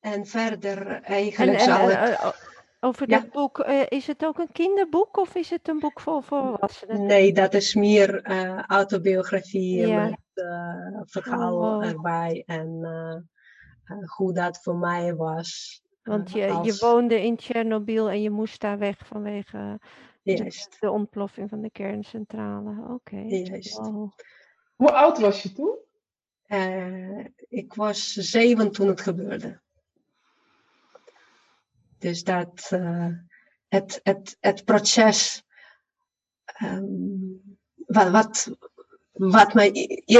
En 0.00 0.26
verder 0.26 0.86
eigenlijk 1.02 1.58
En, 1.60 1.66
en, 1.68 1.78
zal 1.78 1.90
eh, 1.90 2.12
eh, 2.12 2.32
over 2.80 3.10
Ja. 3.10 3.18
dat 3.20 3.30
boek, 3.30 3.58
eh, 3.58 3.82
is 3.88 4.06
het 4.06 4.24
ook 4.24 4.38
een 4.38 4.52
kinderboek 4.52 5.16
of 5.16 5.34
is 5.34 5.50
het 5.50 5.68
een 5.68 5.78
boek 5.78 6.00
voor 6.00 6.22
volwassenen? 6.22 7.06
Nee, 7.06 7.32
dat 7.32 7.54
is 7.54 7.74
meer 7.74 8.22
eh, 8.22 8.62
autobiografie 8.62 9.86
Ja. 9.86 10.08
eh, 10.08 10.14
verhaal 11.04 11.56
Oh. 11.56 11.86
erbij 11.86 12.42
en 12.46 12.78
eh, 12.82 13.16
eh, 13.84 14.08
hoe 14.16 14.32
dat 14.32 14.62
voor 14.62 14.76
mij 14.76 15.14
was. 15.14 15.82
Want 16.02 16.28
eh, 16.28 16.34
je, 16.34 16.72
je 16.72 16.76
woonde 16.80 17.22
in 17.22 17.36
Tsjernobyl 17.36 18.10
en 18.10 18.22
je 18.22 18.30
moest 18.30 18.60
daar 18.60 18.78
weg 18.78 19.06
vanwege 19.06 19.80
Juist, 20.22 20.80
de 20.80 20.90
ontploffing 20.90 21.48
van 21.48 21.60
de 21.60 21.70
kerncentrale. 21.70 22.92
Oké. 22.94 23.22
Wow. 23.72 24.12
Hoe 24.76 24.92
oud 24.92 25.18
was 25.18 25.42
je 25.42 25.52
toen? 25.52 25.78
Eh, 26.42 27.24
ik 27.48 27.74
was 27.74 28.12
zeven 28.12 28.72
toen 28.72 28.88
het 28.88 29.00
gebeurde. 29.00 29.60
Dus 31.98 32.24
dat, 32.24 32.68
eh, 32.70 33.08
het, 33.68 34.00
het, 34.02 34.36
het 34.40 34.64
proces, 34.64 35.44
ehm, 36.44 36.84
wat, 37.86 38.10
wat, 38.10 38.56
wat 39.28 39.54
mij 39.54 39.68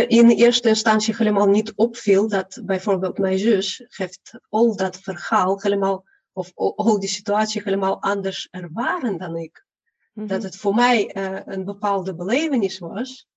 in 0.09 0.29
eerste 0.29 0.69
instantie 0.69 1.17
helemaal 1.17 1.47
niet 1.47 1.73
opviel, 1.75 2.29
dat 2.29 2.61
bijvoorbeeld 2.65 3.19
mijn 3.19 3.39
zus 3.39 3.85
heeft 3.89 4.41
al 4.49 4.77
dat 4.77 4.97
verhaal 4.97 5.61
helemaal, 5.61 6.05
of 6.33 6.53
al 6.55 7.01
die 7.01 7.09
situatie 7.09 7.63
helemaal 7.63 8.03
anders 8.03 8.49
ervaren 8.51 9.19
dan 9.19 9.37
ik. 9.37 9.65
Mhm. 10.13 10.27
Dat 10.27 10.43
het 10.43 10.57
voor 10.57 10.75
mij 10.75 11.13
eh, 11.13 11.41
een 11.45 11.65
bepaalde 11.65 12.15
belevenis 12.15 12.79
was, 12.79 13.29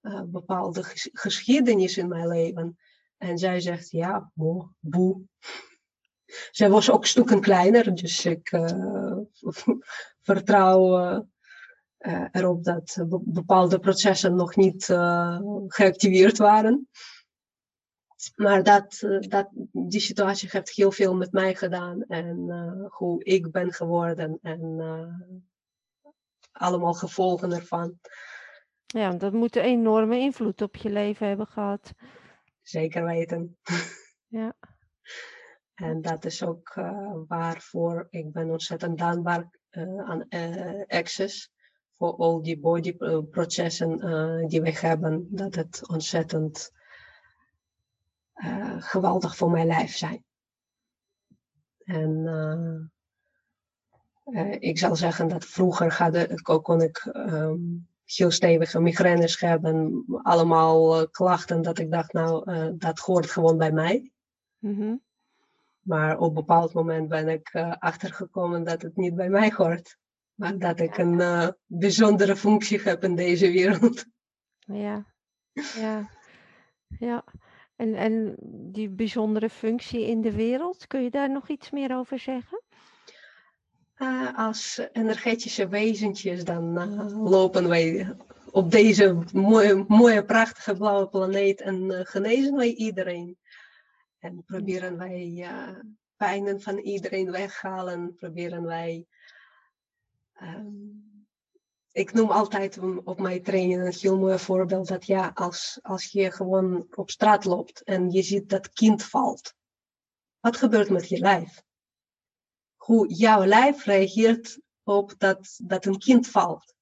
een 0.00 0.30
bepaalde 0.30 0.82
ges- 0.82 1.10
geschiedenis 1.12 1.96
in 1.96 2.08
mijn 2.08 2.28
leven. 2.28 2.78
En 3.16 3.38
zij 3.38 3.60
zegt, 3.60 3.90
ja, 3.90 4.30
boe, 4.34 4.68
boe. 4.78 5.22
Zij 6.50 6.70
was 6.70 6.90
ook 6.90 7.06
stukken 7.06 7.40
kleiner, 7.40 7.94
dus 7.94 8.24
ik 8.24 8.52
eh, 8.52 9.16
vertrouw 10.28 11.26
erop 12.32 12.64
dat 12.64 12.96
be- 13.08 13.20
bepaalde 13.24 13.78
processen 13.78 14.34
nog 14.34 14.56
niet 14.56 14.88
eh, 14.88 15.40
geactiveerd 15.66 16.38
waren. 16.38 16.88
Maar 18.34 18.62
dat, 18.62 19.02
eh, 19.02 19.20
dat, 19.20 19.48
die 19.72 20.00
situatie 20.00 20.48
heeft 20.52 20.70
heel 20.70 20.92
veel 20.92 21.14
met 21.14 21.32
mij 21.32 21.54
gedaan 21.54 22.02
en 22.02 22.50
eh, 22.50 22.90
hoe 22.90 23.24
ik 23.24 23.50
ben 23.50 23.72
geworden 23.72 24.38
en 24.42 24.76
eh, 24.80 25.42
allemaal 26.52 26.94
gevolgen 26.94 27.52
ervan. 27.52 27.98
Ja, 28.86 29.10
dat 29.10 29.32
moet 29.32 29.56
een 29.56 29.62
enorme 29.62 30.18
invloed 30.18 30.62
op 30.62 30.76
je 30.76 30.90
leven 30.90 31.28
hebben 31.28 31.46
gehad. 31.46 31.92
Zeker 32.62 33.04
weten. 33.04 33.56
Ja. 34.30 34.54
En 35.74 36.00
dat 36.00 36.24
is 36.24 36.42
ook 36.42 36.68
eh, 36.74 37.12
waarvoor 37.26 38.06
ik 38.10 38.32
ben 38.32 38.50
ontzettend 38.50 38.98
dankbaar 38.98 39.50
eh, 39.68 39.98
aan 39.98 40.28
eh, 40.28 40.82
Access. 40.86 41.52
Voor 41.98 42.16
al 42.16 42.42
die 42.42 42.58
bodyprocessen 42.58 44.00
eh 44.00 44.48
die 44.48 44.62
we 44.62 44.78
hebben. 44.78 45.26
Dat 45.30 45.54
het 45.54 45.88
ontzettend 45.88 46.72
eh, 48.32 48.76
geweldig 48.78 49.36
voor 49.36 49.50
mijn 49.50 49.66
lijf 49.66 49.96
zijn. 49.96 50.24
En 51.84 52.26
eh, 54.24 54.50
eh, 54.52 54.56
ik 54.60 54.78
zal 54.78 54.96
zeggen 54.96 55.28
dat 55.28 55.44
vroeger 55.44 55.92
hadden, 55.94 56.42
kon- 56.42 56.82
ik 56.82 56.96
ehm, 57.12 57.60
heel 58.04 58.30
stevige 58.30 58.80
migraines 58.80 59.40
hebben. 59.40 60.04
Allemaal 60.22 61.00
eh, 61.00 61.06
klachten 61.10 61.62
dat 61.62 61.78
ik 61.78 61.90
dacht, 61.90 62.12
nou, 62.12 62.52
eh, 62.52 62.68
dat 62.74 62.98
hoort 62.98 63.30
gewoon 63.30 63.58
bij 63.58 63.72
mij. 63.72 64.12
Mhm. 64.58 64.96
Maar 65.80 66.18
op 66.18 66.28
een 66.28 66.34
bepaald 66.34 66.72
moment 66.72 67.08
ben 67.08 67.28
ik 67.28 67.48
eh, 67.52 67.72
achtergekomen 67.78 68.64
dat 68.64 68.82
het 68.82 68.96
niet 68.96 69.14
bij 69.14 69.28
mij 69.28 69.52
hoort. 69.56 69.98
Maar 70.38 70.58
dat 70.58 70.80
ik 70.80 70.98
een 70.98 71.20
eh, 71.20 71.48
bijzondere 71.66 72.36
functie 72.36 72.80
heb 72.80 73.04
in 73.04 73.14
deze 73.14 73.50
wereld. 73.50 74.04
Ja, 74.58 75.06
ja, 75.74 76.10
ja. 76.98 77.24
En, 77.76 77.94
en 77.94 78.36
die 78.72 78.88
bijzondere 78.88 79.50
functie 79.50 80.06
in 80.06 80.20
de 80.20 80.32
wereld, 80.32 80.86
kun 80.86 81.02
je 81.02 81.10
daar 81.10 81.30
nog 81.30 81.48
iets 81.48 81.70
meer 81.70 81.96
over 81.96 82.18
zeggen? 82.18 82.62
Eh, 83.94 84.38
als 84.38 84.80
energetische 84.92 85.68
wezentjes 85.68 86.44
dan 86.44 86.78
eh, 86.78 87.30
lopen 87.30 87.68
wij 87.68 88.16
op 88.50 88.70
deze 88.70 89.18
mooie, 89.32 89.84
mooie, 89.88 90.24
prachtige 90.24 90.74
blauwe 90.74 91.08
planeet 91.08 91.60
en 91.60 92.06
genezen 92.06 92.56
wij 92.56 92.74
iedereen. 92.74 93.38
En 94.18 94.42
proberen 94.46 94.98
wij 94.98 95.48
pijnen 96.16 96.60
van 96.60 96.78
iedereen 96.78 97.30
weghalen, 97.30 98.14
proberen 98.14 98.62
wij 98.62 99.06
ehm, 100.38 100.98
ik 101.92 102.12
noem 102.12 102.30
altijd 102.30 102.78
op 103.04 103.20
mijn 103.20 103.42
training 103.42 103.82
een 103.82 103.92
heel 103.92 104.18
mooi 104.18 104.38
voorbeeld 104.38 104.88
dat 104.88 105.06
ja, 105.06 105.30
als, 105.34 105.78
als 105.82 106.04
je 106.04 106.30
gewoon 106.30 106.86
op 106.94 107.10
straat 107.10 107.44
loopt 107.44 107.82
en 107.82 108.10
je 108.10 108.22
ziet 108.22 108.48
dat 108.48 108.72
kind 108.72 109.04
valt, 109.04 109.54
wat 110.40 110.56
gebeurt 110.56 110.90
met 110.90 111.08
je 111.08 111.18
lijf? 111.18 111.62
Hoe 112.76 113.14
jouw 113.14 113.44
lijf 113.44 113.84
reageert 113.84 114.60
op 114.82 115.14
dat, 115.18 115.58
dat 115.62 115.84
een 115.84 115.98
kind 115.98 116.28
valt. 116.28 116.74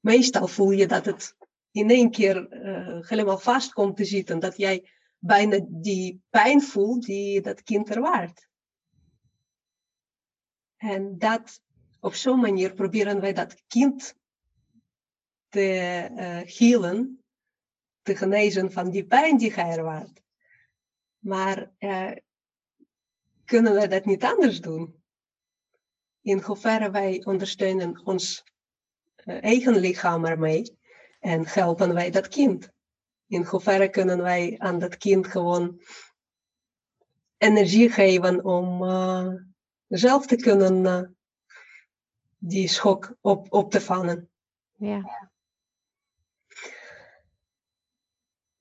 Meestal 0.00 0.46
voel 0.46 0.70
je 0.70 0.86
dat 0.86 1.04
het 1.04 1.34
in 1.70 1.90
één 1.90 2.10
keer 2.10 2.48
eh, 2.48 3.08
helemaal 3.08 3.38
vast 3.38 3.72
komt 3.72 3.96
te 3.96 4.04
zitten, 4.04 4.38
dat 4.38 4.56
jij 4.56 4.90
bijna 5.18 5.58
die 5.68 6.22
pijn 6.30 6.62
voelt 6.62 7.04
die 7.04 7.40
dat 7.40 7.62
kind 7.62 7.90
ervaart. 7.90 8.48
En 10.76 11.18
dat 11.18 11.60
op 12.00 12.14
zo'n 12.14 12.40
manier 12.40 12.74
proberen 12.74 13.20
wij 13.20 13.32
dat 13.32 13.62
kind 13.66 14.14
te 15.48 15.70
eh 16.16 16.58
healen, 16.58 17.24
te 18.02 18.16
genezen 18.16 18.72
van 18.72 18.90
die 18.90 19.06
pijn 19.06 19.36
die 19.36 19.52
hij 19.52 19.76
ervaart. 19.76 20.22
Maar 21.18 21.72
eh, 21.78 22.12
kunnen 23.44 23.74
wij 23.74 23.88
dat 23.88 24.04
niet 24.04 24.24
anders 24.24 24.60
doen? 24.60 25.02
In 26.20 26.40
hoeverre 26.40 26.90
wij 26.90 27.24
ondersteunen 27.24 28.04
ons 28.04 28.44
eh, 29.14 29.42
eigen 29.42 29.76
lichaam 29.76 30.24
ermee 30.24 30.78
en 31.20 31.46
helpen 31.46 31.94
wij 31.94 32.10
dat 32.10 32.28
kind? 32.28 32.70
In 33.26 33.44
hoeverre 33.44 33.88
kunnen 33.88 34.22
wij 34.22 34.54
aan 34.58 34.78
dat 34.78 34.96
kind 34.96 35.26
gewoon 35.26 35.80
energie 37.36 37.90
geven 37.90 38.44
om 38.44 38.82
zelf 39.88 40.26
te 40.26 40.36
kunnen 40.36 40.86
eh, 40.86 41.02
die 42.38 42.68
schok 42.68 43.16
op, 43.20 43.52
op 43.52 43.70
te 43.70 43.80
vangen. 43.80 44.30
Ja, 44.76 45.30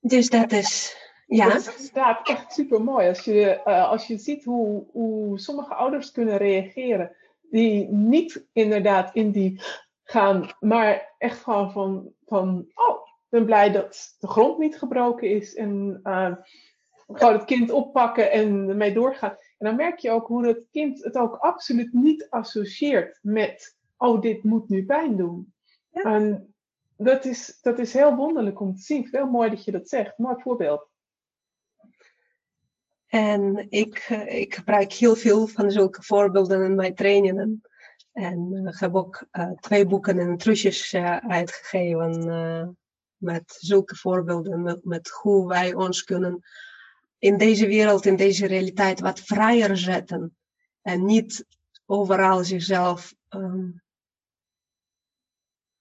Dus 0.07 0.29
dat 0.29 0.51
is, 0.51 0.97
ja, 1.27 1.49
Dat 1.49 1.57
is 1.57 1.77
inderdaad 1.77 2.27
echt 2.27 2.53
super 2.53 2.83
mooi. 2.83 3.07
Als 3.07 3.19
je, 3.19 3.61
eh, 3.63 3.89
als 3.89 4.07
je 4.07 4.17
ziet 4.17 4.43
hoe, 4.43 4.85
hoe 4.91 5.39
sommige 5.39 5.73
ouders 5.73 6.11
kunnen 6.11 6.38
reageren, 6.38 7.15
die 7.41 7.88
niet 7.88 8.45
inderdaad 8.53 9.15
in 9.15 9.31
die 9.31 9.61
gaan, 10.03 10.49
maar 10.59 11.13
echt 11.17 11.43
gewoon 11.43 11.71
van, 11.71 12.11
van 12.25 12.65
oh, 12.73 13.07
ik 13.07 13.29
ben 13.29 13.45
blij 13.45 13.71
dat 13.71 14.15
de 14.19 14.27
grond 14.27 14.57
niet 14.57 14.77
gebroken 14.77 15.29
is. 15.29 15.55
En 15.55 15.99
eh, 16.03 16.31
gewoon 17.07 17.33
het 17.33 17.45
kind 17.45 17.71
oppakken 17.71 18.31
en 18.31 18.69
ermee 18.69 18.93
doorgaan. 18.93 19.35
En 19.57 19.65
dan 19.67 19.75
merk 19.75 19.99
je 19.99 20.11
ook 20.11 20.27
hoe 20.27 20.47
het 20.47 20.65
kind 20.71 21.03
het 21.03 21.15
ook 21.15 21.35
absoluut 21.35 21.93
niet 21.93 22.29
associeert 22.29 23.19
met, 23.21 23.77
oh, 23.97 24.21
dit 24.21 24.43
moet 24.43 24.69
nu 24.69 24.85
pijn 24.85 25.17
doen. 25.17 25.53
Ja. 25.91 26.01
En 26.01 26.53
dat 26.97 27.25
is, 27.25 27.59
dat 27.61 27.79
is 27.79 27.93
heel 27.93 28.15
wonderlijk 28.15 28.59
om 28.59 28.75
te 28.75 28.81
zien. 28.81 29.07
Heel 29.11 29.29
mooi 29.29 29.49
dat 29.49 29.63
je 29.63 29.71
dat 29.71 29.89
zegt. 29.89 30.17
Mooi 30.17 30.35
voorbeeld. 30.41 30.87
En 33.07 33.65
ik, 33.69 34.05
eh, 34.09 34.39
ik 34.39 34.55
gebruik 34.55 34.93
heel 34.93 35.15
veel 35.15 35.47
van 35.47 35.71
zulke 35.71 36.03
voorbeelden 36.03 36.63
in 36.63 36.75
mijn 36.75 36.95
trainingen. 36.95 37.61
En 38.15 38.51
eh, 38.53 38.73
ik 38.73 38.79
heb 38.79 38.95
ook 38.95 39.25
eh, 39.31 39.51
twee 39.51 39.85
boeken 39.85 40.19
en 40.19 40.37
trusjes 40.37 40.93
eh, 40.93 41.17
uitgegeven 41.17 42.77
met 43.17 43.57
zulke 43.59 43.95
voorbeelden, 43.95 44.61
met, 44.61 44.85
met 44.85 45.09
hoe 45.09 45.47
wij 45.47 45.73
ons 45.73 46.03
kunnen 46.03 46.41
in 47.25 47.38
deze 47.38 47.67
wereld, 47.67 48.05
in 48.05 48.15
deze 48.15 48.45
realiteit 48.45 48.99
wat 48.99 49.19
vrijer 49.19 49.77
zetten. 49.77 50.38
En 50.81 51.05
niet 51.05 51.45
overal 51.85 52.43
zichzelf 52.43 53.15
ehm, 53.29 53.69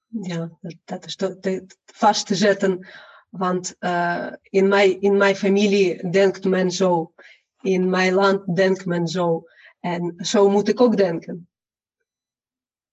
ja, 0.06 0.58
dat, 0.60 0.76
dat 0.84 1.46
is 1.46 1.60
vast 1.84 2.26
te 2.26 2.34
zetten. 2.34 2.88
Want 3.30 3.76
uh, 3.80 4.32
in, 4.42 4.68
mijn, 4.68 5.00
in 5.00 5.16
mijn 5.16 5.36
familie 5.36 6.10
denkt 6.10 6.44
men 6.44 6.70
zo. 6.70 7.12
In 7.60 7.90
mijn 7.90 8.12
land 8.12 8.56
denkt 8.56 8.84
men 8.84 9.08
zo. 9.08 9.44
En 9.80 10.14
zo 10.16 10.48
moet 10.48 10.68
ik 10.68 10.80
ook 10.80 10.96
denken. 10.96 11.48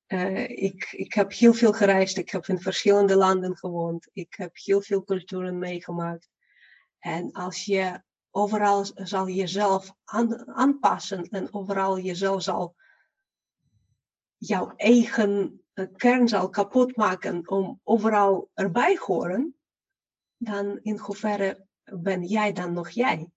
Uh, 0.08 0.50
ik, 0.50 0.92
ik 0.92 1.14
heb 1.14 1.34
heel 1.34 1.54
veel 1.54 1.74
gereisd. 1.74 2.18
Ik 2.18 2.30
heb 2.30 2.46
in 2.46 2.60
verschillende 2.60 3.16
landen 3.16 3.58
gewoond. 3.58 4.10
Ik 4.14 4.34
heb 4.38 4.52
heel 4.54 4.82
veel 4.82 5.04
culturen 5.04 5.60
meegemaakt. 5.60 6.30
En 7.00 7.32
als 7.32 7.66
je 7.66 8.02
overal 8.32 8.86
zal 8.94 9.28
jezelf 9.28 9.94
aan, 10.04 10.48
aanpassen 10.48 11.30
en 11.30 11.54
overal 11.54 12.00
jezelf 12.00 12.44
zal 12.44 12.76
jouw 14.38 14.74
eigen 14.76 15.62
eh, 15.74 15.86
kern 15.96 16.28
zal 16.28 16.50
kapot 16.50 16.96
maken 16.96 17.50
om 17.50 17.80
overal 17.84 18.50
erbij 18.54 18.98
horen, 19.06 19.56
dan 20.38 20.80
in 20.82 20.98
hoeverre 20.98 21.66
ben 21.84 22.24
jij 22.24 22.54
dan 22.54 22.74
nog 22.74 22.90
jij? 22.90 23.30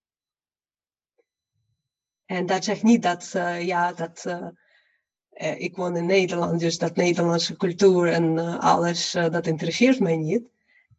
En 2.24 2.46
dat 2.46 2.64
zegt 2.64 2.82
niet 2.82 3.02
dat, 3.02 3.32
uh, 3.36 3.66
ja, 3.66 3.92
dat 3.92 4.24
uh, 4.26 5.60
ik 5.60 5.76
woon 5.76 5.96
in 5.96 6.06
Nederland, 6.06 6.60
dus 6.60 6.78
dat 6.78 6.96
Nederlandse 6.96 7.56
cultuur 7.56 8.12
en 8.12 8.38
alles, 8.58 9.10
dat 9.12 9.46
interesseert 9.46 10.00
mij 10.00 10.16
niet. 10.16 10.48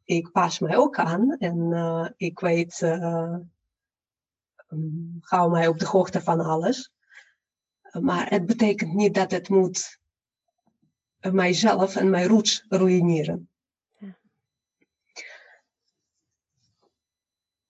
Ik 0.03 0.31
pas 0.31 0.60
mij 0.60 0.77
ook 0.77 0.97
aan 0.97 1.38
en 1.38 2.13
ik 2.17 2.39
weet, 2.39 2.79
um, 4.69 5.17
hou 5.21 5.51
mij 5.51 5.67
op 5.67 5.80
de 5.80 5.88
hoogte 5.88 6.21
van 6.21 6.39
alles. 6.39 6.93
Maar 7.91 8.30
het 8.30 8.45
betekent 8.45 8.93
niet 8.93 9.13
dat 9.13 9.32
het 9.32 9.49
moet 9.49 9.99
mijzelf 11.32 11.95
en 11.95 12.10
mijn 12.10 12.28
roots 12.28 12.65
ruïneren. 12.69 13.49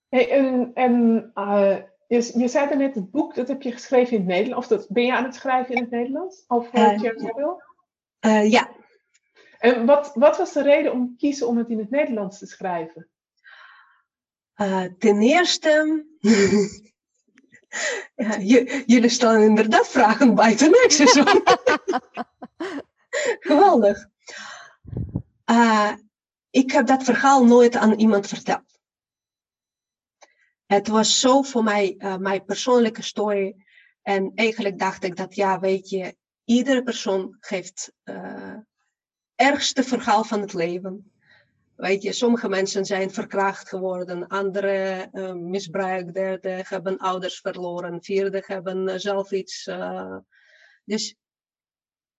Hey, 0.09 0.31
en 0.31 0.71
en 0.73 1.31
uh, 1.35 1.77
je, 2.07 2.39
je 2.39 2.47
zei 2.47 2.69
er 2.69 2.77
net, 2.77 2.95
het 2.95 3.11
boek, 3.11 3.35
dat 3.35 3.47
heb 3.47 3.61
je 3.61 3.71
geschreven 3.71 4.13
in 4.13 4.19
het 4.19 4.27
Nederlands. 4.27 4.71
Of 4.71 4.77
dat, 4.77 4.89
ben 4.89 5.05
je 5.05 5.15
aan 5.15 5.23
het 5.23 5.35
schrijven 5.35 5.75
in 5.75 5.81
het 5.81 5.91
Nederlands? 5.91 6.43
Of 6.47 6.73
uh, 6.73 6.99
Chernobyl? 6.99 7.61
Uh, 8.25 8.51
ja. 8.51 8.69
En 9.57 9.85
wat, 9.85 10.11
wat 10.13 10.37
was 10.37 10.53
de 10.53 10.61
reden 10.61 10.91
om 10.91 11.07
te 11.07 11.15
kiezen 11.17 11.47
om 11.47 11.57
het 11.57 11.69
in 11.69 11.79
het 11.79 11.89
Nederlands 11.89 12.39
te 12.39 12.45
schrijven? 12.45 13.09
Ten 14.97 15.21
eerste, 15.21 16.05
ja, 18.15 18.37
jullie 18.85 19.09
stellen 19.09 19.41
inderdaad 19.41 19.87
vragen 19.87 20.35
buiten 20.35 20.71
niks. 20.71 20.97
Geweldig. 23.39 24.07
Uh, 25.51 25.93
ik 26.49 26.71
heb 26.71 26.87
dat 26.87 27.03
verhaal 27.03 27.45
nooit 27.45 27.75
aan 27.75 27.93
iemand 27.93 28.27
verteld. 28.27 28.79
Het 30.65 30.87
was 30.87 31.19
zo 31.19 31.41
voor 31.41 31.63
mij, 31.63 31.95
uh, 31.97 32.17
mijn 32.17 32.45
persoonlijke 32.45 33.01
story. 33.01 33.55
En 34.01 34.31
eigenlijk 34.35 34.79
dacht 34.79 35.03
ik 35.03 35.15
dat, 35.15 35.35
ja, 35.35 35.59
weet 35.59 35.89
je, 35.89 36.15
iedere 36.43 36.83
persoon 36.83 37.37
geeft 37.39 37.91
uh, 38.03 38.57
ergste 39.35 39.83
verhaal 39.83 40.23
van 40.23 40.41
het 40.41 40.53
leven. 40.53 41.11
Weet 41.75 42.01
je, 42.01 42.13
sommige 42.13 42.49
mensen 42.49 42.85
zijn 42.85 43.11
verkracht 43.11 43.69
geworden, 43.69 44.27
andere 44.27 45.09
uh, 45.11 45.33
misbruikt, 45.33 46.13
derde 46.13 46.63
hebben 46.67 46.97
ouders 46.97 47.39
verloren, 47.39 48.03
vierde 48.03 48.43
hebben 48.45 48.99
zelf 48.99 49.31
iets. 49.31 49.69
dus 50.83 51.15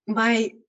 mijn 0.03 0.65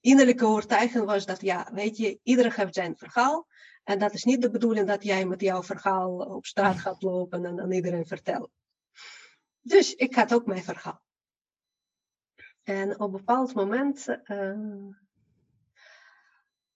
innerlijke 0.00 0.46
overtuiging 0.46 1.04
was 1.04 1.26
dat, 1.26 1.40
ja, 1.40 1.70
weet 1.72 1.96
je, 1.96 2.20
iedereen 2.22 2.52
heeft 2.52 2.74
zijn 2.74 2.96
verhaal. 2.96 3.46
En 3.84 3.98
dat 3.98 4.12
is 4.12 4.24
niet 4.24 4.42
de 4.42 4.50
bedoeling 4.50 4.86
dat 4.86 5.02
jij 5.02 5.26
met 5.26 5.40
jouw 5.40 5.62
verhaal 5.62 6.16
op 6.16 6.46
straat 6.46 6.78
gaat 6.78 7.02
lopen 7.02 7.44
en 7.44 7.60
aan 7.60 7.72
iedereen 7.72 8.06
vertellen. 8.06 8.50
Dus 9.60 9.94
ik 9.94 10.14
had 10.14 10.34
ook 10.34 10.46
mijn 10.46 10.62
verhaal. 10.62 11.02
En 12.62 12.92
op 12.92 13.00
een 13.00 13.10
bepaald 13.10 13.54
moment, 13.54 14.06
uh, 14.24 14.88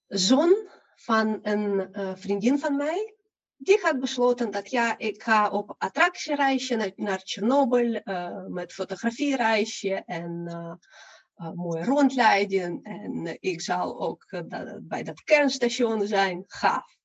zoon 0.07 0.69
van 0.97 1.39
een 1.43 1.89
uh, 1.93 2.13
vriendin 2.15 2.59
van 2.59 2.77
mij, 2.77 3.15
die 3.57 3.79
had 3.83 4.01
besloten 4.01 4.51
dat 4.51 4.71
ja, 4.71 4.99
ik 4.99 5.23
ga 5.23 5.51
op 5.51 5.75
attractiereisje 5.79 6.77
naar, 6.77 6.93
naar 6.97 7.23
Tsjernobyl 7.23 8.01
uh, 8.05 8.47
met 8.47 8.73
fotografiereisje 8.73 10.03
en 10.07 10.45
uh, 10.47 11.51
mooi 11.53 11.85
rondleiden. 11.85 12.83
En 12.83 13.37
ik 13.41 13.61
zal 13.61 14.01
ook 14.01 14.27
bij 14.81 15.03
dat 15.03 15.23
kernstation 15.23 16.07
zijn. 16.07 16.45
Gaaf. 16.47 16.97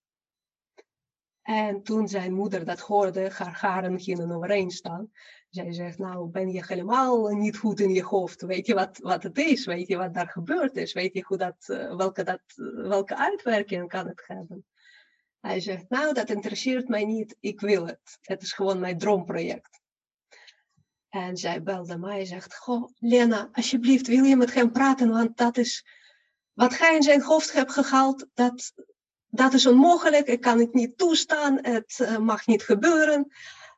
En 1.41 1.83
toen 1.83 2.07
zijn 2.07 2.33
moeder 2.33 2.65
dat 2.65 2.79
hoorde, 2.79 3.31
haar 3.33 3.55
garen 3.55 3.99
gingen 3.99 4.31
overeen. 4.31 4.71
Zij 5.51 5.73
zegt, 5.73 5.97
nou 5.97 6.29
ben 6.29 6.51
je 6.51 6.65
helemaal 6.65 7.27
niet 7.27 7.57
goed 7.57 7.79
in 7.79 7.93
je 7.93 8.03
hoofd. 8.03 8.41
Weet 8.41 8.67
je 8.67 8.73
wat, 8.73 8.97
wat 8.97 9.23
het 9.23 9.37
is? 9.37 9.65
Weet 9.65 9.87
je 9.87 9.97
wat 9.97 10.13
daar 10.13 10.27
gebeurd 10.27 10.75
is? 10.75 10.93
Weet 10.93 11.13
je 11.13 11.23
hoe 11.27 11.37
dat, 11.37 11.65
welke, 11.97 12.23
dat, 12.23 12.41
welke 12.75 13.15
uitwerking 13.15 13.87
kan 13.89 14.07
het 14.07 14.23
hebben? 14.25 14.65
Hij 15.39 15.59
zegt, 15.59 15.89
nou 15.89 16.13
dat 16.13 16.29
interesseert 16.29 16.87
mij 16.87 17.05
niet, 17.05 17.35
ik 17.39 17.59
wil 17.59 17.87
het. 17.87 18.17
Het 18.21 18.41
is 18.41 18.53
gewoon 18.53 18.79
mijn 18.79 18.97
droomproject. 18.97 19.81
En 21.09 21.37
zij 21.37 21.63
belde 21.63 21.97
mij 21.97 22.19
en 22.19 22.25
zegt, 22.25 22.55
goh, 22.55 22.89
Lena, 22.97 23.49
alsjeblieft, 23.51 24.07
wil 24.07 24.23
je 24.23 24.35
met 24.35 24.53
hem 24.53 24.71
praten? 24.71 25.09
Want 25.09 25.37
dat 25.37 25.57
is, 25.57 25.85
wat 26.53 26.77
hij 26.77 26.95
in 26.95 27.03
zijn 27.03 27.21
hoofd 27.21 27.53
hebt 27.53 27.71
gehaald, 27.71 28.27
dat, 28.33 28.73
dat 29.27 29.53
is 29.53 29.65
onmogelijk. 29.65 30.27
Ik 30.27 30.41
kan 30.41 30.59
het 30.59 30.73
niet 30.73 30.97
toestaan. 30.97 31.57
Het 31.61 31.99
uh, 32.01 32.17
mag 32.17 32.47
niet 32.47 32.63
gebeuren. 32.63 33.31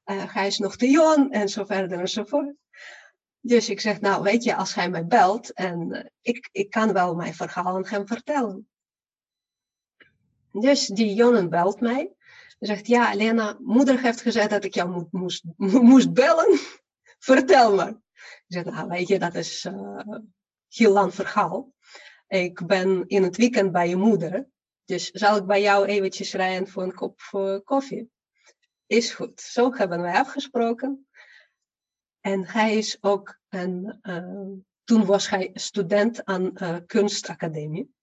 Uh, 0.06 0.34
hij 0.34 0.48
is 0.48 0.58
nog 0.58 0.76
te 0.76 0.90
jong 0.90 1.32
en 1.32 1.50
zo 1.50 1.66
verder 1.66 2.00
en 2.00 2.08
zo 2.08 2.24
voort. 2.24 2.56
Dus 3.40 3.70
ik 3.70 3.80
zeg, 3.80 4.02
nou 4.02 4.24
weet 4.24 4.44
je, 4.44 4.56
als 4.56 4.76
hij 4.76 4.90
mij 4.90 5.06
belt 5.06 5.54
en 5.54 5.96
uh, 5.96 6.04
ik, 6.22 6.50
ik 6.52 6.70
kan 6.70 6.94
wel 6.94 7.16
mijn 7.16 7.34
verhaal 7.34 7.76
aan 7.76 7.88
hem 7.88 8.08
vertellen. 8.08 8.68
Dus 10.52 10.88
die 10.88 11.14
jongen 11.14 11.50
belt 11.50 11.80
mij. 11.80 12.14
Hij 12.60 12.68
zegt, 12.68 12.88
ja, 12.88 13.16
Lena, 13.16 13.58
moeder 13.60 14.02
heeft 14.02 14.22
gezegd 14.22 14.50
dat 14.50 14.64
ik 14.64 14.74
jou 14.74 14.90
moet, 14.90 15.12
moest, 15.12 15.44
moest 15.92 16.14
bellen. 16.14 16.60
Vertel 17.20 17.76
me. 17.76 17.90
Ik 18.22 18.44
zeg, 18.48 18.64
nou 18.64 18.88
weet 18.88 19.08
je, 19.08 19.20
dat 19.20 19.36
is 19.36 19.66
uh, 19.66 20.18
heel 20.68 20.92
lang 20.92 21.14
verhaal. 21.14 21.74
Ik 22.28 22.66
ben 22.66 23.04
in 23.08 23.24
het 23.24 23.38
weekend 23.38 23.72
bij 23.72 23.90
je 23.90 23.96
moeder. 23.96 24.48
Dus 24.86 25.10
zal 25.12 25.38
ik 25.38 25.46
bij 25.46 25.62
jou 25.62 25.86
eventjes 25.86 26.34
rijden 26.34 26.68
voor 26.68 26.84
een 26.84 26.94
kop 26.94 27.20
koffie? 27.64 28.13
Is 28.86 29.14
goed. 29.14 29.42
Zo 29.42 29.74
hebben 29.74 30.02
wij 30.02 30.14
afgesproken. 30.14 31.08
En 32.20 32.48
hij 32.48 32.78
is 32.78 32.98
ook 33.02 33.40
een, 33.50 34.00
uh, 34.02 34.64
toen 34.84 35.06
was 35.06 35.30
hij 35.30 35.52
student 35.54 36.26
aan 36.26 36.52
uh, 36.54 36.78
kunstacademie. 36.86 37.94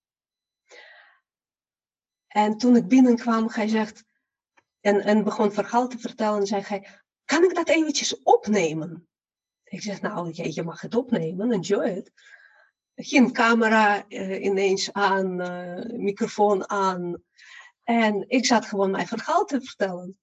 En 2.27 2.57
toen 2.57 2.77
ik 2.77 2.89
binnenkwam, 2.89 3.49
hij 3.51 3.69
zegt, 3.69 4.05
en, 4.81 5.01
en 5.01 5.25
begon 5.25 5.53
verhaal 5.53 5.89
te 5.89 5.99
vertellen, 5.99 6.47
zei 6.47 6.63
hij, 6.63 6.89
kan 7.25 7.45
ik 7.45 7.55
dat 7.55 7.69
eventjes 7.69 8.23
opnemen? 8.23 9.09
Ik 9.65 9.83
zeg, 9.83 10.01
nou, 10.01 10.33
je 10.33 10.63
mag 10.63 10.81
het 10.81 10.95
opnemen, 10.95 11.53
enjoy 11.53 11.85
it. 11.85 12.13
Geen 12.95 13.33
camera 13.33 14.05
uh, 14.09 14.45
ineens 14.45 14.93
aan, 14.93 15.37
microfoon 16.03 16.69
aan. 16.69 17.23
En 17.83 18.25
ik 18.29 18.47
zat 18.47 18.67
gewoon 18.67 18.91
mijn 18.91 19.07
verhaal 19.07 19.45
te 19.45 19.61
vertellen. 19.61 20.20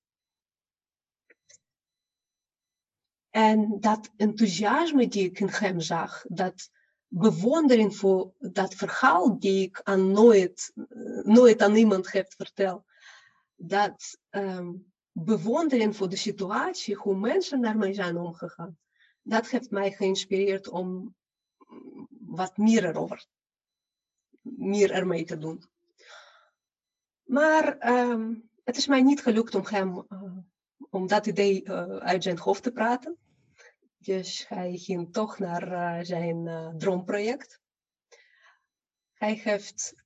En 3.37 3.79
dat 3.79 4.09
enthousiasme 4.15 5.07
die 5.07 5.23
ik 5.23 5.39
in 5.39 5.49
hem 5.51 5.79
zag, 5.79 6.25
dat 6.27 6.69
bewondering 7.07 7.95
voor 7.95 8.31
dat 8.39 8.73
verhaal 8.73 9.39
die 9.39 9.63
ik 9.63 9.81
aan 9.83 10.11
nooit, 10.11 10.71
uh, 10.75 11.23
nooit 11.23 11.61
aan 11.61 11.75
iemand 11.75 12.11
heb 12.11 12.33
verteld, 12.33 12.83
dat 13.55 14.19
um, 14.29 14.91
bewondering 15.11 15.95
voor 15.95 16.09
de 16.09 16.15
situatie, 16.15 16.95
hoe 16.95 17.15
mensen 17.15 17.61
daarmee 17.61 17.93
zijn 17.93 18.17
omgegaan 18.17 18.77
dat 19.21 19.49
heeft 19.49 19.71
mij 19.71 19.91
geïnspireerd 19.91 20.69
om 20.69 21.15
wat 22.09 22.57
meer 22.57 22.85
erover, 22.85 23.25
meer 24.41 24.91
ermee 24.91 25.25
te 25.25 25.37
doen. 25.37 25.63
Maar 27.23 27.89
um, 27.89 28.49
het 28.63 28.77
is 28.77 28.87
mij 28.87 29.01
niet 29.01 29.21
gelukt 29.21 29.55
om 29.55 29.65
uh, 30.09 30.37
om 30.89 31.07
dat 31.07 31.25
idee 31.25 31.63
uh, 31.63 31.97
uit 31.97 32.23
zijn 32.23 32.37
hoofd 32.37 32.63
te 32.63 32.71
praten. 32.71 33.17
Dus 34.07 34.47
hij 34.47 34.77
ging 34.77 35.13
toch 35.13 35.39
naar 35.39 35.71
uh, 35.71 36.03
zijn 36.05 36.73
droomproject. 36.77 37.61
Hij 39.13 39.33
heeft 39.33 40.03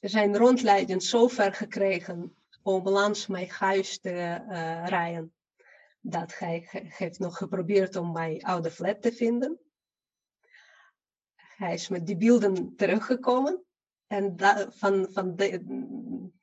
zijn 0.00 0.36
rondleiding 0.36 1.02
zo 1.02 1.28
ver 1.28 1.54
gekregen 1.54 2.34
om 2.62 2.88
langs 2.88 3.26
mijn 3.26 3.48
huis 3.48 4.00
te 4.00 4.10
rijden 4.84 5.34
dat 6.00 6.38
hij 6.38 6.68
heeft 6.72 7.18
nog 7.18 7.36
geprobeerd 7.36 7.96
om 7.96 8.12
mijn 8.12 8.42
oude 8.42 8.70
flat 8.70 9.02
te 9.02 9.12
vinden. 9.12 9.58
hij 11.34 11.74
is 11.74 11.88
met 11.88 12.06
die 12.06 12.16
beelden 12.16 12.76
teruggekomen. 12.76 13.64
En 14.06 14.34
van, 14.70 15.08
van 15.10 15.36
de, 15.36 15.64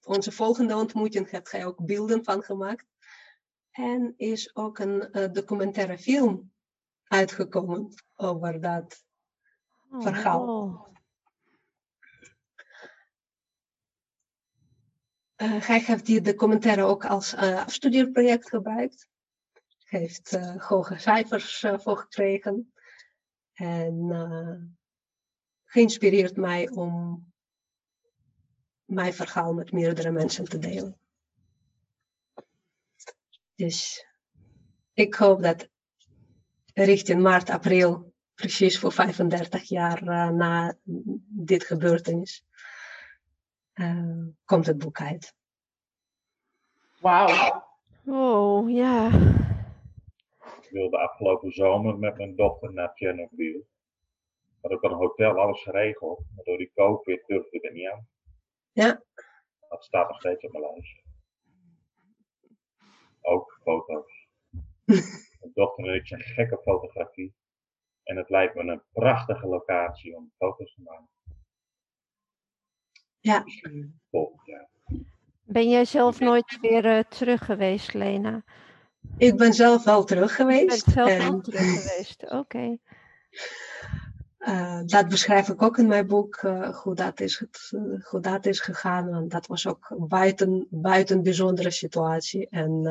onze 0.03 0.31
volgende 0.31 0.75
ontmoeting 0.75 1.29
heeft 1.29 1.51
hij 1.51 1.65
ook 1.65 1.85
beelden 1.85 2.23
van 2.23 2.43
gemaakt. 2.43 2.85
En 3.71 4.13
is 4.15 4.55
ook 4.55 4.79
een 4.79 5.31
documentaire 5.31 5.97
film 5.97 6.55
uitgekomen 7.07 7.93
over 8.15 8.61
dat 8.61 9.05
oh, 9.89 10.01
verhaal. 10.01 10.85
Uh, 15.37 15.61
hij 15.61 15.79
heeft 15.79 16.05
die 16.05 16.21
documentaire 16.21 16.83
ook 16.83 17.05
als 17.05 17.33
uh, 17.33 17.63
afstudeerproject 17.63 18.49
gebruikt. 18.49 19.07
Heeft 19.83 20.33
uh, 20.33 20.67
hoge 20.67 20.97
cijfers 20.97 21.65
voor 21.77 21.97
gekregen. 21.97 22.73
En 23.53 24.77
geïnspireerd 25.65 26.35
mij 26.35 26.69
om 26.69 27.25
mijn 28.85 29.13
verhaal 29.13 29.53
met 29.53 29.71
meerdere 29.71 30.11
mensen 30.11 30.45
te 30.45 30.57
delen. 30.57 30.99
Dus 33.55 34.07
ik 34.93 35.15
hoop 35.15 35.41
dat 35.41 35.69
richting 36.85 37.21
maart, 37.21 37.49
april, 37.49 38.13
precies 38.35 38.79
voor 38.79 38.91
35 38.91 39.63
jaar 39.63 40.03
uh, 40.03 40.29
na 40.29 40.77
dit 41.27 41.63
gebeurtenis, 41.63 42.45
uh, 43.73 44.25
komt 44.45 44.65
het 44.65 44.77
boek 44.77 45.01
uit. 45.01 45.35
Wauw. 46.99 47.65
Oh, 48.05 48.69
ja. 48.69 49.07
Ik 50.61 50.69
wilde 50.69 50.97
afgelopen 50.97 51.51
zomer 51.51 51.97
met 51.97 52.17
mijn 52.17 52.35
dochter 52.35 52.73
naar 52.73 52.91
Chernobyl. 52.93 53.67
Had 54.61 54.71
ik 54.71 54.81
al 54.81 54.91
een 54.91 54.97
hotel, 54.97 55.39
alles 55.39 55.61
geregeld. 55.61 56.25
Maar 56.35 56.43
door 56.43 56.57
die 56.57 56.71
COVID 56.75 57.23
durfde 57.27 57.57
ik 57.57 57.63
er 57.63 57.73
niet 57.73 57.89
aan. 57.89 58.07
Ja. 58.71 59.03
Dat 59.69 59.83
staat 59.83 60.09
nog 60.09 60.19
steeds 60.19 60.45
op 60.45 60.51
mijn 60.51 60.63
lijstje. 60.63 61.01
Ook 63.21 63.59
foto's. 63.63 64.27
dochter 65.57 65.87
en 65.87 65.95
ik 65.95 66.07
zijn 66.07 66.21
gek 66.21 66.51
op 66.51 66.61
fotografie. 66.61 67.35
En 68.03 68.17
het 68.17 68.29
lijkt 68.29 68.55
me 68.55 68.61
een 68.61 68.81
prachtige 68.91 69.47
locatie 69.47 70.15
om 70.15 70.31
foto's 70.37 70.73
te 70.73 70.81
maken. 70.81 71.09
Ja. 73.19 73.43
Volgend 74.09 74.45
jaar. 74.45 74.69
Ben 75.43 75.69
jij 75.69 75.85
zelf 75.85 76.19
nooit 76.19 76.57
weer 76.61 76.85
uh, 76.85 76.99
terug 76.99 77.45
geweest, 77.45 77.93
Lena? 77.93 78.43
Ik 79.17 79.37
ben 79.37 79.53
zelf 79.53 79.83
wel 79.83 80.03
terug 80.03 80.35
geweest. 80.35 80.87
Ik 80.87 80.93
ben 80.93 80.93
zelf 80.93 81.19
en... 81.19 81.41
terug 81.41 81.59
geweest, 81.59 82.23
oké. 82.23 82.35
Okay. 82.35 82.79
Uh, 84.37 84.81
dat 84.85 85.07
beschrijf 85.07 85.49
ik 85.49 85.61
ook 85.61 85.77
in 85.77 85.87
mijn 85.87 86.07
boek, 86.07 86.41
uh, 86.41 86.69
hoe, 86.69 86.95
dat 86.95 87.19
is 87.19 87.39
het, 87.39 87.71
uh, 87.71 88.03
hoe 88.03 88.19
dat 88.19 88.45
is 88.45 88.59
gegaan. 88.59 89.09
Want 89.09 89.31
dat 89.31 89.47
was 89.47 89.67
ook 89.67 89.95
buiten, 89.97 90.67
buiten 90.69 91.23
bijzondere 91.23 91.71
situatie. 91.71 92.49
En 92.49 92.83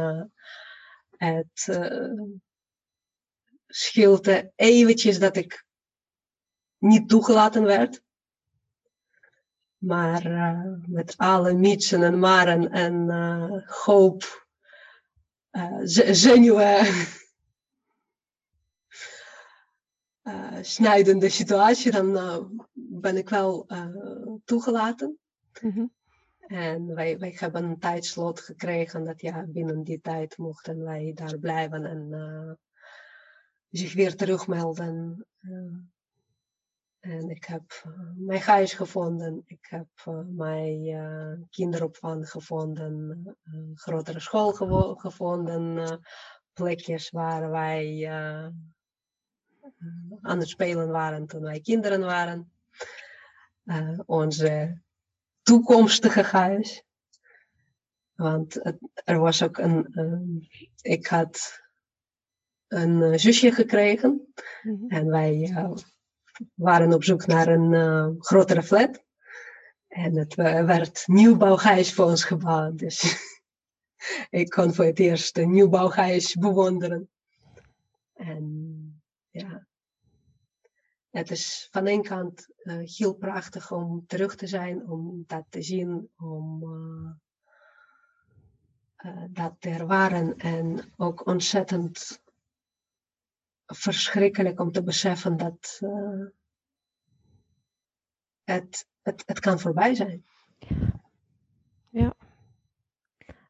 het 1.17 1.69
scheelde 3.77 4.53
eventjes 4.55 5.19
dat 5.19 5.37
ik 5.37 5.65
niet 6.79 7.09
toegelaten 7.09 7.63
werd. 7.63 8.03
Maar 9.77 10.31
met 10.87 11.17
alle 11.17 11.53
mitsen 11.53 12.03
en 12.03 12.19
maren 12.19 12.71
en 12.71 13.11
hoop, 13.67 14.47
zenuwen 16.11 16.87
uh, 20.23 20.59
snijdende 20.77 21.29
situatie, 21.29 21.91
dan 21.91 22.13
ben 22.73 23.17
ik 23.17 23.29
wel 23.29 23.67
toegelaten. 24.45 25.19
Mm 25.61 25.71
-hmm. 25.71 25.95
En 26.47 26.95
wij, 26.95 27.19
wij 27.19 27.37
hebben 27.39 27.65
een 27.65 27.79
tijdslot 27.79 28.41
gekregen 28.41 29.05
dat 29.05 29.21
ja, 29.21 29.45
binnen 29.49 29.83
die 29.83 30.01
tijd 30.01 30.39
mochten 30.39 30.85
wij 30.85 31.13
daar 31.15 31.39
blijven 31.39 31.85
en 31.85 32.11
zich 33.77 33.95
weer 33.95 34.17
terugmelden. 34.17 35.27
en 37.01 37.31
ik 37.31 37.45
heb 37.45 37.85
mijn 38.17 38.41
huis 38.41 38.73
gevonden, 38.73 39.43
ik 39.47 39.67
heb 39.69 39.89
mijn 40.27 41.47
kinderopvang 41.51 42.31
gevonden, 42.31 43.37
grotere 43.75 44.21
school 44.21 44.53
gevo 44.53 44.95
gevonden, 44.95 46.01
plekjes 46.53 47.11
waar 47.11 47.51
wij 47.51 48.11
aan 50.21 50.39
het 50.39 50.49
spelen 50.49 50.89
waren 50.89 51.27
toen 51.27 51.43
wij 51.43 51.61
kinderen 51.61 52.01
waren. 52.01 52.53
Onze 54.07 54.81
toekomstige 55.43 56.23
huis. 56.23 56.85
Want 58.15 58.75
er 58.95 59.19
was 59.19 59.43
ook 59.43 59.59
een, 59.59 60.49
ik 60.81 61.07
had 61.07 61.66
een 62.69 63.01
uh, 63.01 63.17
zusje 63.17 63.53
gekregen. 63.53 64.33
Mm 64.63 64.77
-hmm. 64.79 64.89
En 64.89 65.07
wij 65.07 65.55
waren 66.55 66.93
op 66.93 67.05
zoek 67.05 67.27
naar 67.27 67.49
een 67.49 68.15
grotere 68.19 68.63
flat. 68.63 69.05
En 69.89 70.17
het 70.17 70.35
werd 70.35 71.03
nieuwbouwhuis 71.07 71.95
voor 71.95 72.05
ons 72.05 72.25
gebouwd. 72.25 72.79
Dus 72.79 73.17
ik 74.31 74.49
kon 74.49 74.75
voor 74.75 74.85
het 74.85 74.99
eerst 74.99 75.39
een 75.39 75.51
nieuwbouwhuis 75.51 76.35
bewonderen. 76.35 77.11
En 78.15 79.03
ja. 79.31 79.67
Het 81.11 81.31
is 81.31 81.69
van 81.71 81.87
een 81.87 82.03
kant 82.03 82.49
uh, 82.59 82.97
heel 82.97 83.15
prachtig 83.15 83.73
om 83.73 84.07
terug 84.07 84.35
te 84.35 84.47
zijn, 84.47 84.89
om 84.89 85.25
dat 85.27 85.45
te 85.49 85.63
zien, 85.63 86.11
om 86.17 86.63
uh, 86.63 87.11
uh, 89.13 89.25
dat 89.31 89.55
te 89.59 89.69
ervaren 89.69 90.37
en 90.37 90.93
ook 90.97 91.27
ontzettend 91.27 92.23
verschrikkelijk 93.67 94.61
om 94.61 94.73
te 94.73 94.83
beseffen 94.83 95.37
dat 95.37 95.81
het, 98.45 98.89
het, 99.03 99.23
het 99.27 99.41
kan 99.41 99.61
voorbij 99.61 99.95
zijn. 99.95 100.25
Ja. 101.89 102.15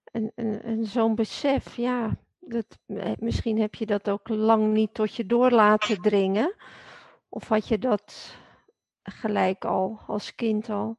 En, 0.05 0.33
en, 0.35 0.63
en 0.63 0.85
zo'n 0.85 1.15
besef, 1.15 1.77
ja, 1.77 2.17
dat, 2.39 2.79
eh, 2.87 3.13
misschien 3.19 3.61
heb 3.61 3.75
je 3.75 3.87
dat 3.87 4.11
ook 4.11 4.29
lang 4.29 4.73
niet 4.73 4.95
tot 4.95 5.15
je 5.15 5.27
door 5.27 5.51
laten 5.51 6.03
dringen. 6.03 6.55
Of 7.29 7.49
had 7.49 7.69
je 7.69 7.79
dat 7.79 8.37
gelijk 9.03 9.65
al, 9.65 10.01
als 10.07 10.35
kind 10.35 10.69
al? 10.69 10.99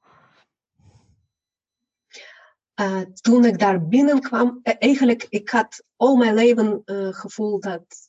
Uh, 2.79 3.01
toen 3.01 3.45
ik 3.45 3.59
daar 3.59 3.87
binnenkwam, 3.87 4.59
uh, 4.63 4.73
eigenlijk, 4.79 5.25
ik 5.29 5.49
had 5.49 5.83
al 5.95 6.15
mijn 6.15 6.33
leven 6.33 6.81
uh, 6.85 7.13
gevoeld 7.13 7.63
dat, 7.63 8.05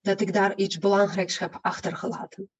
dat 0.00 0.20
ik 0.20 0.32
daar 0.32 0.56
iets 0.56 0.78
belangrijks 0.78 1.38
heb 1.38 1.58
achtergelaten. 1.62 2.50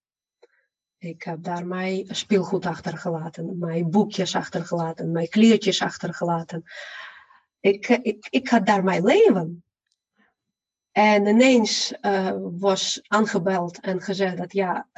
Ik 0.98 1.22
heb 1.22 1.42
daar 1.42 1.66
mijn 1.66 2.07
speelgoed 2.14 2.66
achtergelaten, 2.66 3.59
mijn 3.59 3.90
boekjes 3.90 4.34
achtergelaten, 4.34 5.11
mijn 5.11 5.28
kleertjes 5.28 5.82
achtergelaten. 5.82 6.64
Ik, 7.61 7.88
ik, 7.88 8.26
ik 8.30 8.48
had 8.48 8.66
daar 8.66 8.84
mijn 8.84 9.04
leven. 9.04 9.64
En 10.92 11.26
ineens 11.26 11.94
was 12.40 13.02
aangebeld 13.07 13.80
en 13.80 14.00
gezegd 14.02 14.36
dat 14.36 14.52
ja, 14.52 14.88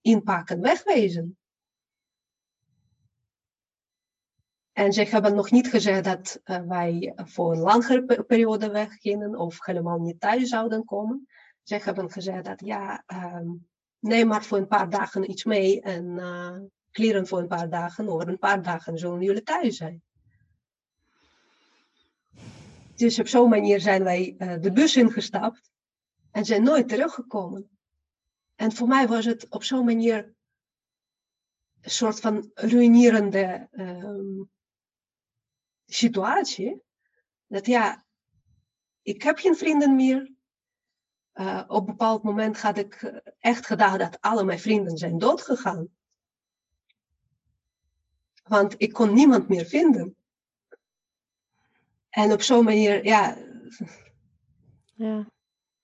inpakken, 0.00 0.60
wegwezen. 0.60 1.38
En 4.78 4.92
ze 4.92 5.02
hebben 5.02 5.34
nog 5.34 5.50
niet 5.50 5.68
gezegd 5.68 6.04
dat 6.04 6.40
uh, 6.44 6.60
wij 6.60 7.12
voor 7.16 7.52
een 7.52 7.58
langere 7.58 8.24
periode 8.24 8.70
weggingen 8.70 9.38
of 9.38 9.64
helemaal 9.64 9.98
niet 9.98 10.20
thuis 10.20 10.48
zouden 10.48 10.84
komen. 10.84 11.26
Ze 11.62 11.74
hebben 11.74 12.10
gezegd 12.10 12.44
dat 12.44 12.60
ja, 12.64 13.04
um, 13.06 13.68
neem 13.98 14.26
maar 14.26 14.44
voor 14.44 14.58
een 14.58 14.66
paar 14.66 14.90
dagen 14.90 15.30
iets 15.30 15.44
mee 15.44 15.80
en 15.80 16.20
kleren 16.90 17.26
voor 17.26 17.38
een 17.38 17.46
paar 17.46 17.70
dagen. 17.70 18.08
Over 18.08 18.28
een 18.28 18.38
paar 18.38 18.62
dagen 18.62 18.98
zullen 18.98 19.20
jullie 19.20 19.42
thuis 19.42 19.76
zijn. 19.76 20.02
Dus 22.94 23.18
op 23.18 23.28
zo'n 23.28 23.48
manier 23.48 23.80
zijn 23.80 24.04
wij 24.04 24.34
uh, 24.38 24.54
de 24.60 24.72
bus 24.72 24.96
ingestapt 24.96 25.70
en 26.30 26.44
zijn 26.44 26.62
nooit 26.62 26.88
teruggekomen. 26.88 27.78
En 28.54 28.72
voor 28.72 28.88
mij 28.88 29.08
was 29.08 29.24
het 29.24 29.48
op 29.48 29.62
zo'n 29.62 29.84
manier 29.84 30.34
een 31.80 31.90
soort 31.90 32.20
van 32.20 32.50
ruïnerende 32.54 33.68
uh, 33.72 34.46
situatie. 35.88 36.82
Dat 37.46 37.66
ja, 37.66 38.04
ik 39.02 39.22
heb 39.22 39.38
geen 39.38 39.56
vrienden 39.56 39.96
meer. 39.96 40.32
Uh, 41.34 41.64
op 41.66 41.80
een 41.80 41.86
bepaald 41.86 42.22
moment 42.22 42.60
had 42.60 42.78
ik 42.78 43.22
echt 43.38 43.66
gedacht 43.66 43.98
dat 43.98 44.20
alle 44.20 44.44
mijn 44.44 44.58
vrienden 44.58 44.96
zijn 44.96 45.18
doodgegaan. 45.18 45.88
Want 48.42 48.74
ik 48.78 48.92
kon 48.92 49.14
niemand 49.14 49.48
meer 49.48 49.64
vinden. 49.66 50.16
En 52.08 52.32
op 52.32 52.42
zo'n 52.42 52.64
manier, 52.64 53.04
ja. 53.04 53.36
Ja. 54.94 55.30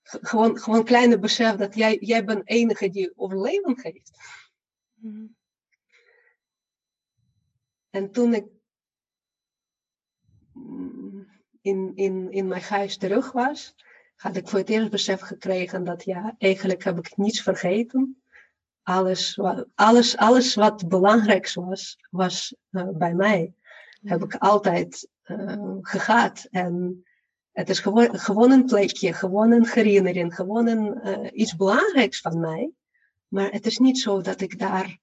gewoon, 0.03 0.59
gewoon 0.59 0.83
kleine 0.83 1.19
besef 1.19 1.55
dat 1.55 1.75
jij, 1.75 1.97
jij 1.99 2.25
bent 2.25 2.47
enige 2.49 2.89
die 2.89 3.17
overleven 3.17 3.77
geeft. 3.77 4.11
Mhm. 4.93 5.25
En 7.89 8.11
toen 8.11 8.33
ik 8.33 8.54
in, 11.61 11.91
in, 11.95 12.31
in 12.31 12.47
mijn 12.47 12.61
huis 12.61 12.97
terug 12.97 13.31
was, 13.31 13.75
had 14.15 14.35
ik 14.35 14.47
voor 14.47 14.59
het 14.59 14.69
eerst 14.69 14.89
besef 14.89 15.21
gekregen 15.21 15.83
dat 15.83 16.03
ja, 16.03 16.35
eigenlijk 16.37 16.83
heb 16.83 16.97
ik 16.97 17.17
niets 17.17 17.41
vergeten. 17.41 18.21
Alles, 18.83 19.39
alles, 19.75 20.17
alles 20.17 20.55
wat 20.55 20.87
belangrijk 20.87 21.53
was, 21.53 21.97
was 22.09 22.55
eh, 22.69 22.89
bij 22.89 23.13
mij. 23.13 23.53
Heb 24.03 24.23
ik 24.23 24.35
altijd 24.35 25.07
eh 25.23 25.77
gehad. 25.81 26.47
En 26.51 27.05
het 27.51 27.69
is 27.69 27.79
gewoon, 27.79 28.19
gewoon 28.19 28.51
een 28.51 28.65
plekje, 28.65 29.13
gewoon 29.13 29.51
een 29.51 29.67
herinnering, 29.67 30.35
gewoon 30.35 30.67
een, 30.67 31.01
eh, 31.01 31.39
iets 31.39 31.55
belangrijks 31.55 32.21
van 32.21 32.39
mij. 32.39 32.71
Maar 33.27 33.51
het 33.51 33.65
is 33.65 33.77
niet 33.77 33.99
zo 33.99 34.21
dat 34.21 34.41
ik 34.41 34.59
daar 34.59 34.97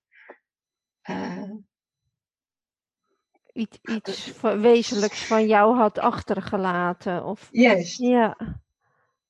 Iets, 3.52 3.78
iets 3.82 4.40
wezenlijks 4.40 5.26
van 5.26 5.46
jou 5.46 5.76
had 5.76 5.98
achtergelaten. 5.98 7.24
Of, 7.24 7.48
juist. 7.50 7.98
ja, 7.98 8.36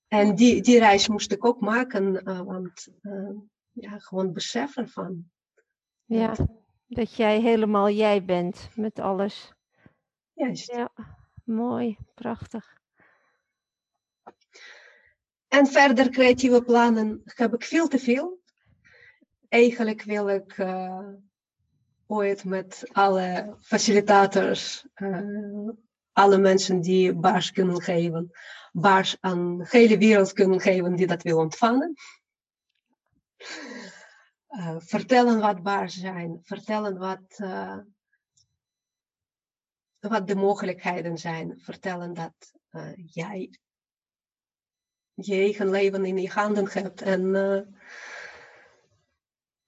En 0.08 0.34
die, 0.34 0.62
die 0.62 0.78
reis 0.78 1.08
moest 1.08 1.32
ik 1.32 1.44
ook 1.44 1.60
maken, 1.60 2.22
eh, 2.24 2.40
want 2.40 2.88
eh, 3.02 3.30
ja, 3.72 3.98
gewoon 3.98 4.32
beseffen 4.32 4.88
van. 4.88 5.30
ja, 6.04 6.34
dat- 6.34 6.48
dat 6.86 7.14
jij 7.14 7.40
helemaal 7.40 7.90
jij 7.90 8.24
bent 8.24 8.68
met 8.74 8.98
alles. 8.98 9.52
Juist. 10.32 10.72
Ja, 10.72 10.90
mooi, 11.44 11.96
prachtig. 12.14 12.80
En 15.48 15.66
verder 15.66 16.08
creatieve 16.10 16.62
plannen 16.62 17.20
heb 17.24 17.54
ik 17.54 17.64
veel 17.64 17.88
te 17.88 17.98
veel. 17.98 18.40
Eigenlijk 19.48 20.02
wil 20.02 20.28
ik 20.28 20.58
eh, 20.58 21.08
ooit 22.12 22.44
met 22.44 22.88
alle 22.92 23.56
facilitators, 23.60 24.86
eh, 24.94 25.68
alle 26.12 26.38
mensen 26.38 26.80
die 26.80 27.14
baars 27.14 27.52
kunnen 27.52 27.82
geven, 27.82 28.30
baars 28.72 29.16
aan 29.20 29.58
de 29.58 29.66
hele 29.68 29.98
wereld 29.98 30.32
kunnen 30.32 30.60
geven 30.60 30.96
die 30.96 31.06
dat 31.06 31.22
wil 31.22 31.38
ontvangen. 31.38 31.94
Eh, 34.46 34.76
vertellen 34.78 35.40
wat 35.40 35.62
baars 35.62 36.00
zijn, 36.00 36.38
vertellen 36.42 36.98
wat, 36.98 37.36
eh, 37.36 37.78
wat 39.98 40.26
de 40.26 40.34
mogelijkheden 40.34 41.18
zijn, 41.18 41.60
vertellen 41.60 42.14
dat 42.14 42.52
jij 43.06 43.58
je 45.14 45.34
eigen 45.34 45.70
leven 45.70 46.04
in 46.04 46.18
je 46.18 46.28
handen 46.28 46.68
hebt. 46.72 47.02
En 47.02 47.30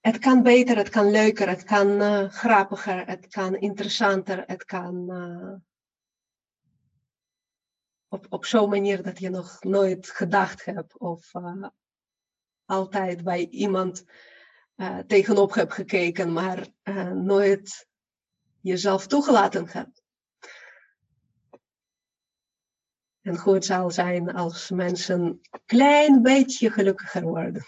het 0.05 0.19
kan 0.19 0.43
beter, 0.43 0.77
het 0.77 0.89
kan 0.89 1.11
leuker, 1.11 1.49
het 1.49 1.63
kan 1.63 2.01
eh, 2.01 2.29
grappiger, 2.29 3.07
het 3.07 3.27
kan 3.27 3.55
interessanter, 3.55 4.43
het 4.47 4.65
kan 4.65 5.11
eh, 5.11 5.53
op, 8.07 8.25
op 8.29 8.45
zo'n 8.45 8.69
manier 8.69 9.03
dat 9.03 9.19
je 9.19 9.29
nog 9.29 9.63
nooit 9.63 10.09
gedacht 10.09 10.65
hebt 10.65 10.99
of 10.99 11.33
eh, 11.33 11.67
altijd 12.65 13.23
bij 13.23 13.47
iemand 13.47 14.05
tegenop 15.07 15.53
hebt 15.53 15.73
gekeken, 15.73 16.33
maar 16.33 16.67
nooit 17.13 17.87
jezelf 18.61 19.07
toegelaten 19.07 19.69
hebt. 19.69 20.03
En 23.21 23.37
goed 23.37 23.65
zal 23.65 23.91
zijn 23.91 24.33
als 24.33 24.69
mensen 24.69 25.21
een 25.21 25.41
klein 25.65 26.21
beetje 26.21 26.71
gelukkiger 26.71 27.21
worden. 27.21 27.65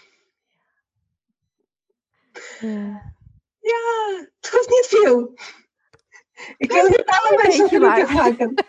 Ja. 2.60 3.14
Ja, 3.60 4.26
het 4.40 4.50
hoeft 4.50 4.68
niet 4.68 4.86
veel. 4.88 5.32
Ik 6.56 6.72
wil 6.72 6.84
niet 6.88 7.04
alle 7.04 7.36
klein 7.36 7.46
mensen 7.46 7.68
gelukkig 7.68 8.12
maken. 8.12 8.54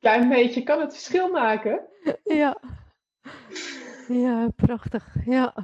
Klein 0.00 0.28
beetje 0.28 0.62
kan 0.62 0.80
het 0.80 0.92
verschil 0.92 1.30
maken. 1.30 1.80
Ja. 2.24 2.60
ja, 4.08 4.48
prachtig. 4.56 5.14
Ja. 5.24 5.54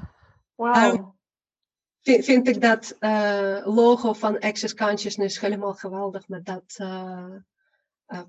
Wauw. 0.55 1.19
Vind, 2.01 2.25
vind 2.25 2.49
ik 2.49 2.61
dat 2.61 2.97
eh, 2.99 3.61
logo 3.65 4.13
van 4.13 4.39
Access 4.39 4.75
Consciousness 4.75 5.41
helemaal 5.41 5.75
geweldig. 5.75 6.29
Met 6.29 6.45
dat 6.45 6.75
eh, 6.77 7.35
eh, 8.07 8.23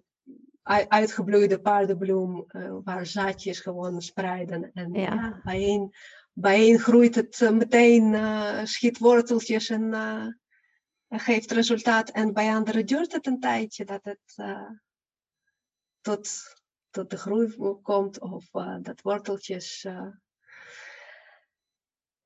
ui- 0.63 0.85
uitgebloeide 0.87 1.61
paardenbloem 1.61 2.43
eh, 2.47 2.75
waar 2.83 3.05
zaadjes 3.05 3.59
gewoon 3.59 4.01
spreiden. 4.01 4.71
En 4.73 4.93
Ja. 4.93 5.01
ja. 5.01 5.41
bijeen, 5.43 5.95
bijeen 6.33 6.79
groeit 6.79 7.15
het 7.15 7.41
eh, 7.41 7.51
meteen, 7.51 8.13
eh, 8.13 8.63
schiet 8.63 8.97
worteltjes 8.97 9.69
en 9.69 9.93
eh, 9.93 10.27
geeft 11.09 11.51
resultaat. 11.51 12.09
En 12.09 12.33
bij 12.33 12.53
anderen 12.53 12.85
duurt 12.85 13.11
het 13.11 13.27
een 13.27 13.39
tijdje 13.39 13.85
dat 13.85 14.03
het 14.03 14.35
tot, 16.01 16.29
tot 16.89 17.09
de 17.09 17.17
groei 17.17 17.55
komt 17.81 18.19
of 18.19 18.49
dat 18.81 19.01
worteltjes 19.01 19.87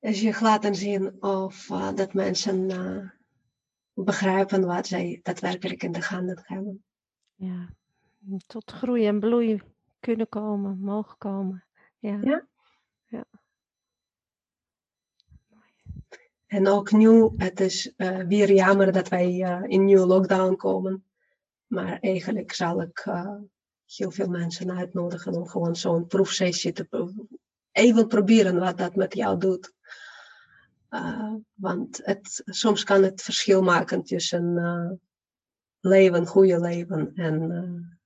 zich 0.00 0.40
laten 0.40 0.74
zien 0.74 1.22
of 1.22 1.66
dat 1.94 2.14
mensen 2.14 2.66
begrijpen 3.92 4.66
wat 4.66 4.86
zij 4.86 5.20
daadwerkelijk 5.22 5.82
in 5.82 5.92
de 5.92 6.00
handen 6.00 6.40
hebben. 6.42 6.84
ja. 7.34 7.68
Tot 8.46 8.70
groei 8.70 9.06
en 9.06 9.20
bloei 9.20 9.62
kunnen 10.00 10.28
komen, 10.28 10.78
mogen 10.78 11.18
komen. 11.18 11.64
Ja. 11.98 12.18
Ja. 12.22 12.46
En 16.46 16.68
ook 16.68 16.92
nu, 16.92 17.30
het 17.36 17.60
is 17.60 17.92
eh, 17.96 18.18
weer 18.18 18.52
jammer 18.52 18.92
dat 18.92 19.08
wij 19.08 19.42
eh, 19.42 19.62
in 19.66 19.84
nieuwe 19.84 20.06
lockdown 20.06 20.56
komen. 20.56 21.04
Maar 21.66 21.98
eigenlijk 22.00 22.52
zal 22.52 22.82
ik 22.82 22.98
eh, 22.98 23.36
heel 23.84 24.10
veel 24.10 24.28
mensen 24.28 24.70
uitnodigen 24.70 25.32
om 25.32 25.46
gewoon 25.46 25.76
zo'n 25.76 26.06
proefsessie 26.06 26.72
te 26.72 26.84
pro- 26.84 27.26
even 27.72 28.08
proberen 28.08 28.58
wat 28.58 28.78
dat 28.78 28.94
met 28.94 29.14
jou 29.14 29.38
doet. 29.38 29.74
Want 31.54 32.00
het, 32.04 32.42
soms 32.44 32.84
kan 32.84 33.02
het 33.02 33.22
verschil 33.22 33.62
maken 33.62 34.02
tussen 34.02 35.00
leven, 35.80 36.26
goede 36.26 36.60
leven 36.60 37.12
en 37.14 37.98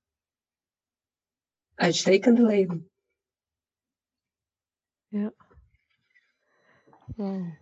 uitstekende 1.74 2.42
leven. 2.46 2.90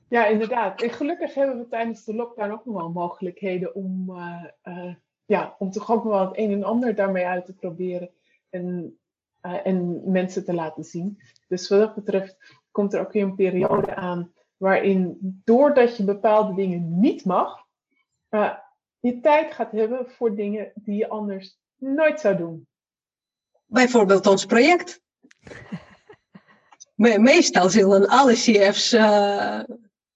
Ja, 0.09 0.27
inderdaad. 0.27 0.83
En 0.83 0.91
gelukkig 0.91 1.35
hebben 1.35 1.59
we 1.59 1.69
tijdens 1.69 2.05
de 2.05 2.15
lockdown 2.15 2.51
ook 2.51 2.65
nog 2.65 2.77
wel 2.77 2.91
mogelijkheden 2.91 3.75
om, 3.75 4.17
eh, 4.17 4.45
eh, 4.63 4.95
ja, 5.27 5.57
om 5.59 5.71
toch 5.71 5.91
ook 5.91 6.05
nog 6.05 6.13
wel 6.13 6.27
het 6.27 6.39
een 6.39 6.53
en 6.53 6.65
ander 6.65 6.95
daarmee 6.95 7.27
uit 7.27 7.47
te 7.47 7.55
proberen. 7.55 8.11
En, 8.51 8.99
eh, 9.41 9.67
en 9.67 10.11
mensen 10.11 10.45
te 10.45 10.55
laten 10.55 10.85
zien. 10.85 11.21
Dus 11.49 11.69
wat 11.69 11.79
dat 11.79 11.95
betreft 11.95 12.37
komt 12.71 12.95
er 12.95 13.01
ook 13.01 13.13
weer 13.13 13.23
een 13.23 13.35
periode 13.35 13.95
aan 13.95 14.33
waarin, 14.57 15.19
doordat 15.45 15.97
je 15.97 16.05
bepaalde 16.05 16.55
dingen 16.55 17.01
niet 17.01 17.25
mag, 17.25 17.67
je 19.01 19.21
tijd 19.21 19.53
gaat 19.53 19.73
hebben 19.73 20.11
voor 20.11 20.35
dingen 20.35 20.73
die 20.75 20.97
je 20.97 21.09
anders 21.09 21.59
nooit 21.77 22.21
zou 22.21 22.37
doen. 22.37 22.67
Bijvoorbeeld 23.67 24.27
ons 24.27 24.47
project. 24.47 25.01
Me- 26.99 27.19
meestal 27.19 27.71
zullen 27.71 28.09
alle 28.09 28.35
CF's 28.35 28.93
eh 28.93 29.61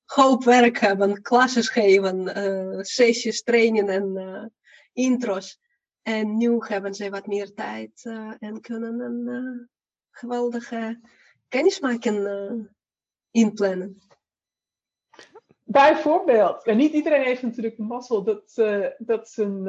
hoop 0.04 0.44
werk 0.44 0.78
hebben, 0.78 1.22
klasses 1.22 1.68
geven, 1.68 2.34
eh, 2.34 2.80
sessies 2.80 3.42
trainen 3.42 3.88
en 3.88 4.16
eh, 4.16 4.44
intros. 4.92 5.60
En 6.02 6.36
nu 6.36 6.56
hebben 6.58 6.94
ze 6.94 7.10
wat 7.10 7.26
meer 7.26 7.54
tijd 7.54 8.02
en 8.38 8.60
kunnen 8.60 9.00
een 9.00 9.70
geweldige 10.10 11.00
kennismaking 11.48 12.28
inplannen. 13.30 14.02
Bijvoorbeeld, 15.64 16.64
en 16.64 16.76
niet 16.76 16.92
iedereen 16.92 17.24
heeft 17.24 17.42
natuurlijk 17.42 17.76
de 17.76 17.82
mazzel 17.82 18.22
dat, 18.22 18.52
eh, 18.54 18.86
dat 18.98 19.28
zijn 19.28 19.64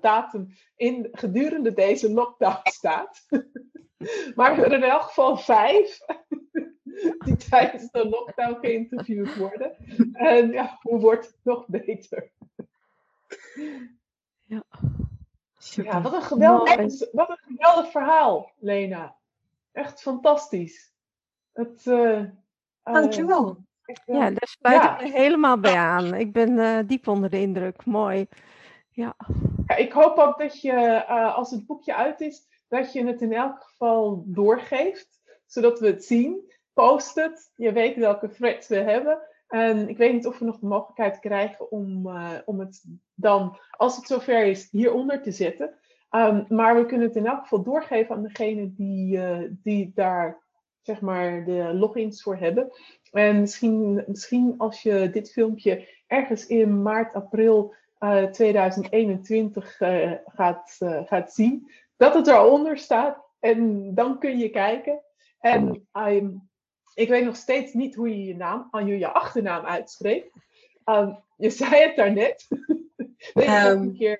datum 0.00 0.46
in, 0.76 1.08
gedurende 1.12 1.72
deze 1.72 2.10
lockdown 2.10 2.60
staat. 2.62 3.26
maar 4.36 4.50
er 4.50 4.56
zijn 4.56 4.72
in 4.72 4.82
elk 4.90 5.02
geval 5.02 5.36
vijf 5.36 5.98
die 7.24 7.36
tijdens 7.36 7.90
de 7.90 8.08
lockdown 8.08 8.58
geïnterviewd 8.60 9.36
worden. 9.36 9.76
En 10.12 10.50
ja, 10.50 10.78
hoe 10.82 11.00
wordt 11.00 11.26
het 11.26 11.38
nog 11.42 11.66
beter? 11.66 12.30
Ja, 15.82 16.00
wat 16.02 16.12
een 16.12 16.22
geweldig, 16.22 16.76
Mooi. 16.76 17.08
wat 17.12 17.28
een 17.30 17.38
geweldig 17.56 17.90
verhaal, 17.90 18.52
Lena. 18.58 19.16
Echt 19.72 20.00
fantastisch. 20.02 20.92
Het, 21.52 21.86
eh, 21.86 22.18
eh, 22.20 22.28
Dankjewel. 22.82 23.44
wel- 23.44 23.64
Ja, 24.18 24.30
daar 24.30 24.48
sluit 24.60 24.82
Ja. 24.82 24.98
ik 24.98 25.02
me 25.06 25.18
helemaal 25.18 25.58
bij 25.60 25.76
aan. 25.76 26.14
Ik 26.14 26.32
ben 26.32 26.58
eh, 26.58 26.78
diep 26.86 27.08
onder 27.08 27.30
de 27.30 27.40
indruk. 27.40 27.84
Mooi. 27.84 28.26
Ja, 28.90 29.16
Ja, 29.66 29.76
ik 29.76 29.92
hoop 29.92 30.18
ook 30.18 30.38
dat 30.38 30.60
je, 30.60 30.72
eh, 30.72 31.34
als 31.36 31.50
het 31.50 31.66
boekje 31.66 31.94
uit 31.94 32.20
is, 32.20 32.46
dat 32.68 32.92
je 32.92 33.06
het 33.06 33.20
in 33.20 33.32
elk 33.32 33.60
geval 33.60 34.24
doorgeeft, 34.26 35.20
zodat 35.46 35.80
we 35.80 35.86
het 35.86 36.04
zien. 36.04 36.52
Post 36.72 37.14
het, 37.14 37.52
je 37.54 37.72
weet 37.72 37.96
welke 37.96 38.28
threads 38.28 38.68
we 38.68 38.76
hebben. 38.76 39.18
En 39.48 39.88
ik 39.88 39.96
weet 39.96 40.12
niet 40.12 40.26
of 40.26 40.38
we 40.38 40.44
nog 40.44 40.58
de 40.58 40.66
mogelijkheid 40.66 41.18
krijgen 41.18 41.70
om, 41.70 42.06
uh, 42.06 42.32
om 42.44 42.60
het 42.60 42.84
dan, 43.14 43.58
als 43.70 43.96
het 43.96 44.06
zover 44.06 44.44
is, 44.44 44.70
hieronder 44.70 45.22
te 45.22 45.32
zetten. 45.32 45.74
Um, 46.10 46.44
maar 46.48 46.76
we 46.76 46.86
kunnen 46.86 47.06
het 47.06 47.16
in 47.16 47.26
elk 47.26 47.40
geval 47.42 47.62
doorgeven 47.62 48.14
aan 48.14 48.22
degene 48.22 48.74
die, 48.74 49.16
uh, 49.16 49.38
die 49.50 49.92
daar 49.94 50.44
zeg 50.82 51.00
maar 51.00 51.44
de 51.44 51.74
logins 51.74 52.22
voor 52.22 52.36
hebben. 52.36 52.70
En 53.10 53.40
misschien, 53.40 54.04
misschien 54.06 54.54
als 54.58 54.82
je 54.82 55.10
dit 55.10 55.32
filmpje 55.32 55.88
ergens 56.06 56.46
in 56.46 56.82
maart, 56.82 57.14
april 57.14 57.74
uh, 58.00 58.24
2021 58.24 59.80
uh, 59.80 60.12
gaat, 60.24 60.76
gaat 61.04 61.32
zien, 61.32 61.70
dat 61.96 62.14
het 62.14 62.26
eronder 62.26 62.78
staat. 62.78 63.24
En 63.40 63.94
dan 63.94 64.18
kun 64.18 64.38
je 64.38 64.50
kijken. 64.50 65.02
En 65.38 65.88
um, 65.92 66.48
ik 66.94 67.08
weet 67.08 67.24
nog 67.24 67.36
steeds 67.36 67.72
niet 67.72 67.94
hoe 67.94 68.08
je 68.08 68.24
je 68.24 68.36
naam, 68.36 68.68
je, 68.84 68.98
je 68.98 69.12
achternaam 69.12 69.64
uitspreekt. 69.64 70.30
Um, 70.84 71.24
je 71.36 71.50
zei 71.50 71.82
het 71.82 71.96
daarnet. 71.96 72.46
Weet 73.34 73.46
je 73.46 73.68
um, 73.68 73.82
een 73.82 73.96
keer 73.96 74.18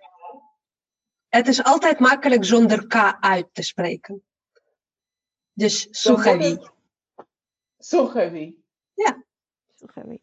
het 1.36 1.48
is 1.48 1.64
altijd 1.64 1.98
makkelijk 1.98 2.44
zonder 2.44 2.86
K 2.86 3.16
uit 3.20 3.48
te 3.52 3.62
spreken. 3.62 4.22
Dus 5.52 5.88
Sugawi. 5.90 6.58
Sugawi. 7.78 8.62
Ja. 8.94 9.24
Sugawi. 9.74 10.20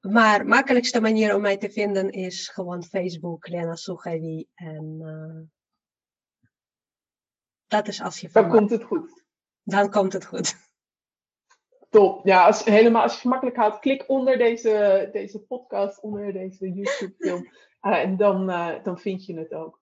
Maar 0.00 0.46
makkelijkste 0.46 1.00
manier 1.00 1.34
om 1.34 1.40
mij 1.40 1.56
te 1.56 1.70
vinden 1.70 2.10
is 2.10 2.48
gewoon 2.48 2.84
Facebook, 2.84 3.48
Lena 3.48 3.74
Sugawi. 3.74 4.48
En 4.54 5.02
dat 7.66 7.88
is 7.88 8.02
als 8.02 8.20
je 8.20 8.28
Dan 8.32 8.48
komt 8.48 8.70
het 8.70 8.82
goed. 8.82 9.24
Dan 9.62 9.90
komt 9.90 10.12
het 10.12 10.24
goed. 10.24 10.67
Top. 11.88 12.26
Ja, 12.26 12.46
als, 12.46 12.64
helemaal 12.64 13.02
als 13.02 13.14
je 13.14 13.20
gemakkelijk 13.20 13.56
houdt, 13.56 13.78
klik 13.78 14.04
onder 14.08 14.38
deze, 14.38 15.08
deze 15.12 15.44
podcast, 15.44 16.00
onder 16.00 16.32
deze 16.32 16.72
YouTube-film. 16.72 17.48
Uh, 17.82 18.02
en 18.04 18.16
dan, 18.16 18.50
uh, 18.50 18.84
dan 18.84 18.98
vind 18.98 19.24
je 19.24 19.38
het 19.38 19.54
ook. 19.54 19.80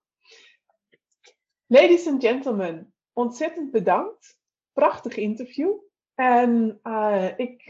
Ladies 1.66 2.06
and 2.06 2.24
gentlemen, 2.24 2.94
ontzettend 3.12 3.70
bedankt. 3.70 4.38
Prachtig 4.72 5.16
interview. 5.16 5.74
En 6.14 6.80
uh, 6.82 7.38
ik 7.38 7.62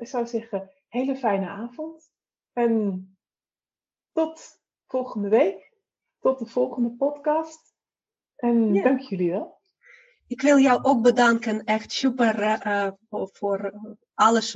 zou 0.00 0.26
zeggen, 0.26 0.70
hele 0.88 1.16
fijne 1.16 1.48
avond. 1.48 2.12
En 2.52 3.16
tot 4.12 4.60
volgende 4.86 5.28
week. 5.28 5.74
Tot 6.18 6.38
de 6.38 6.46
volgende 6.46 6.90
podcast. 6.90 7.74
En 8.36 8.82
dank 8.82 9.00
jullie 9.00 9.30
wel. 9.30 9.55
Ik 10.28 10.40
wil 10.40 10.58
jou 10.58 10.82
ook 10.82 11.02
bedanken, 11.02 11.64
echt 11.64 11.92
super 11.92 12.66
uh, 12.66 12.90
voor, 13.08 13.28
voor 13.32 13.72
alles, 14.14 14.52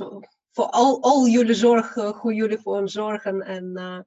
voor 0.51 0.65
al, 0.65 1.01
al 1.01 1.27
jullie 1.27 1.53
zorg, 1.53 1.95
uh, 1.95 2.19
hoe 2.19 2.33
jullie 2.33 2.57
voor 2.57 2.77
ons 2.77 2.91
zorgen 2.91 3.41
en 3.41 3.71
uh, 3.73 3.99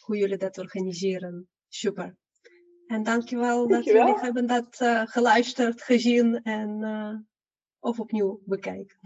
hoe 0.00 0.16
jullie 0.16 0.36
dat 0.36 0.58
organiseren. 0.58 1.48
Super. 1.68 2.16
En 2.86 3.02
dankjewel, 3.02 3.60
dat 3.60 3.70
Dankjewel. 3.70 4.06
jullie 4.06 4.20
hebben 4.20 4.46
dat 4.46 4.80
uh, 4.80 5.02
geluisterd, 5.06 5.82
gezien 5.82 6.42
en 6.42 6.80
uh, 6.80 7.18
of 7.78 8.00
opnieuw 8.00 8.40
bekijken. 8.44 8.98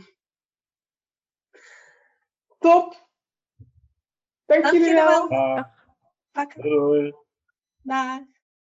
Top. 2.59 3.09
Dank 4.47 4.63
Dank 4.63 4.75
jullie 4.75 4.93
wel. 4.95 5.29
wel. 5.29 5.65
Dag. 6.33 6.55
Doei. 6.55 7.15
Dag. 7.83 8.21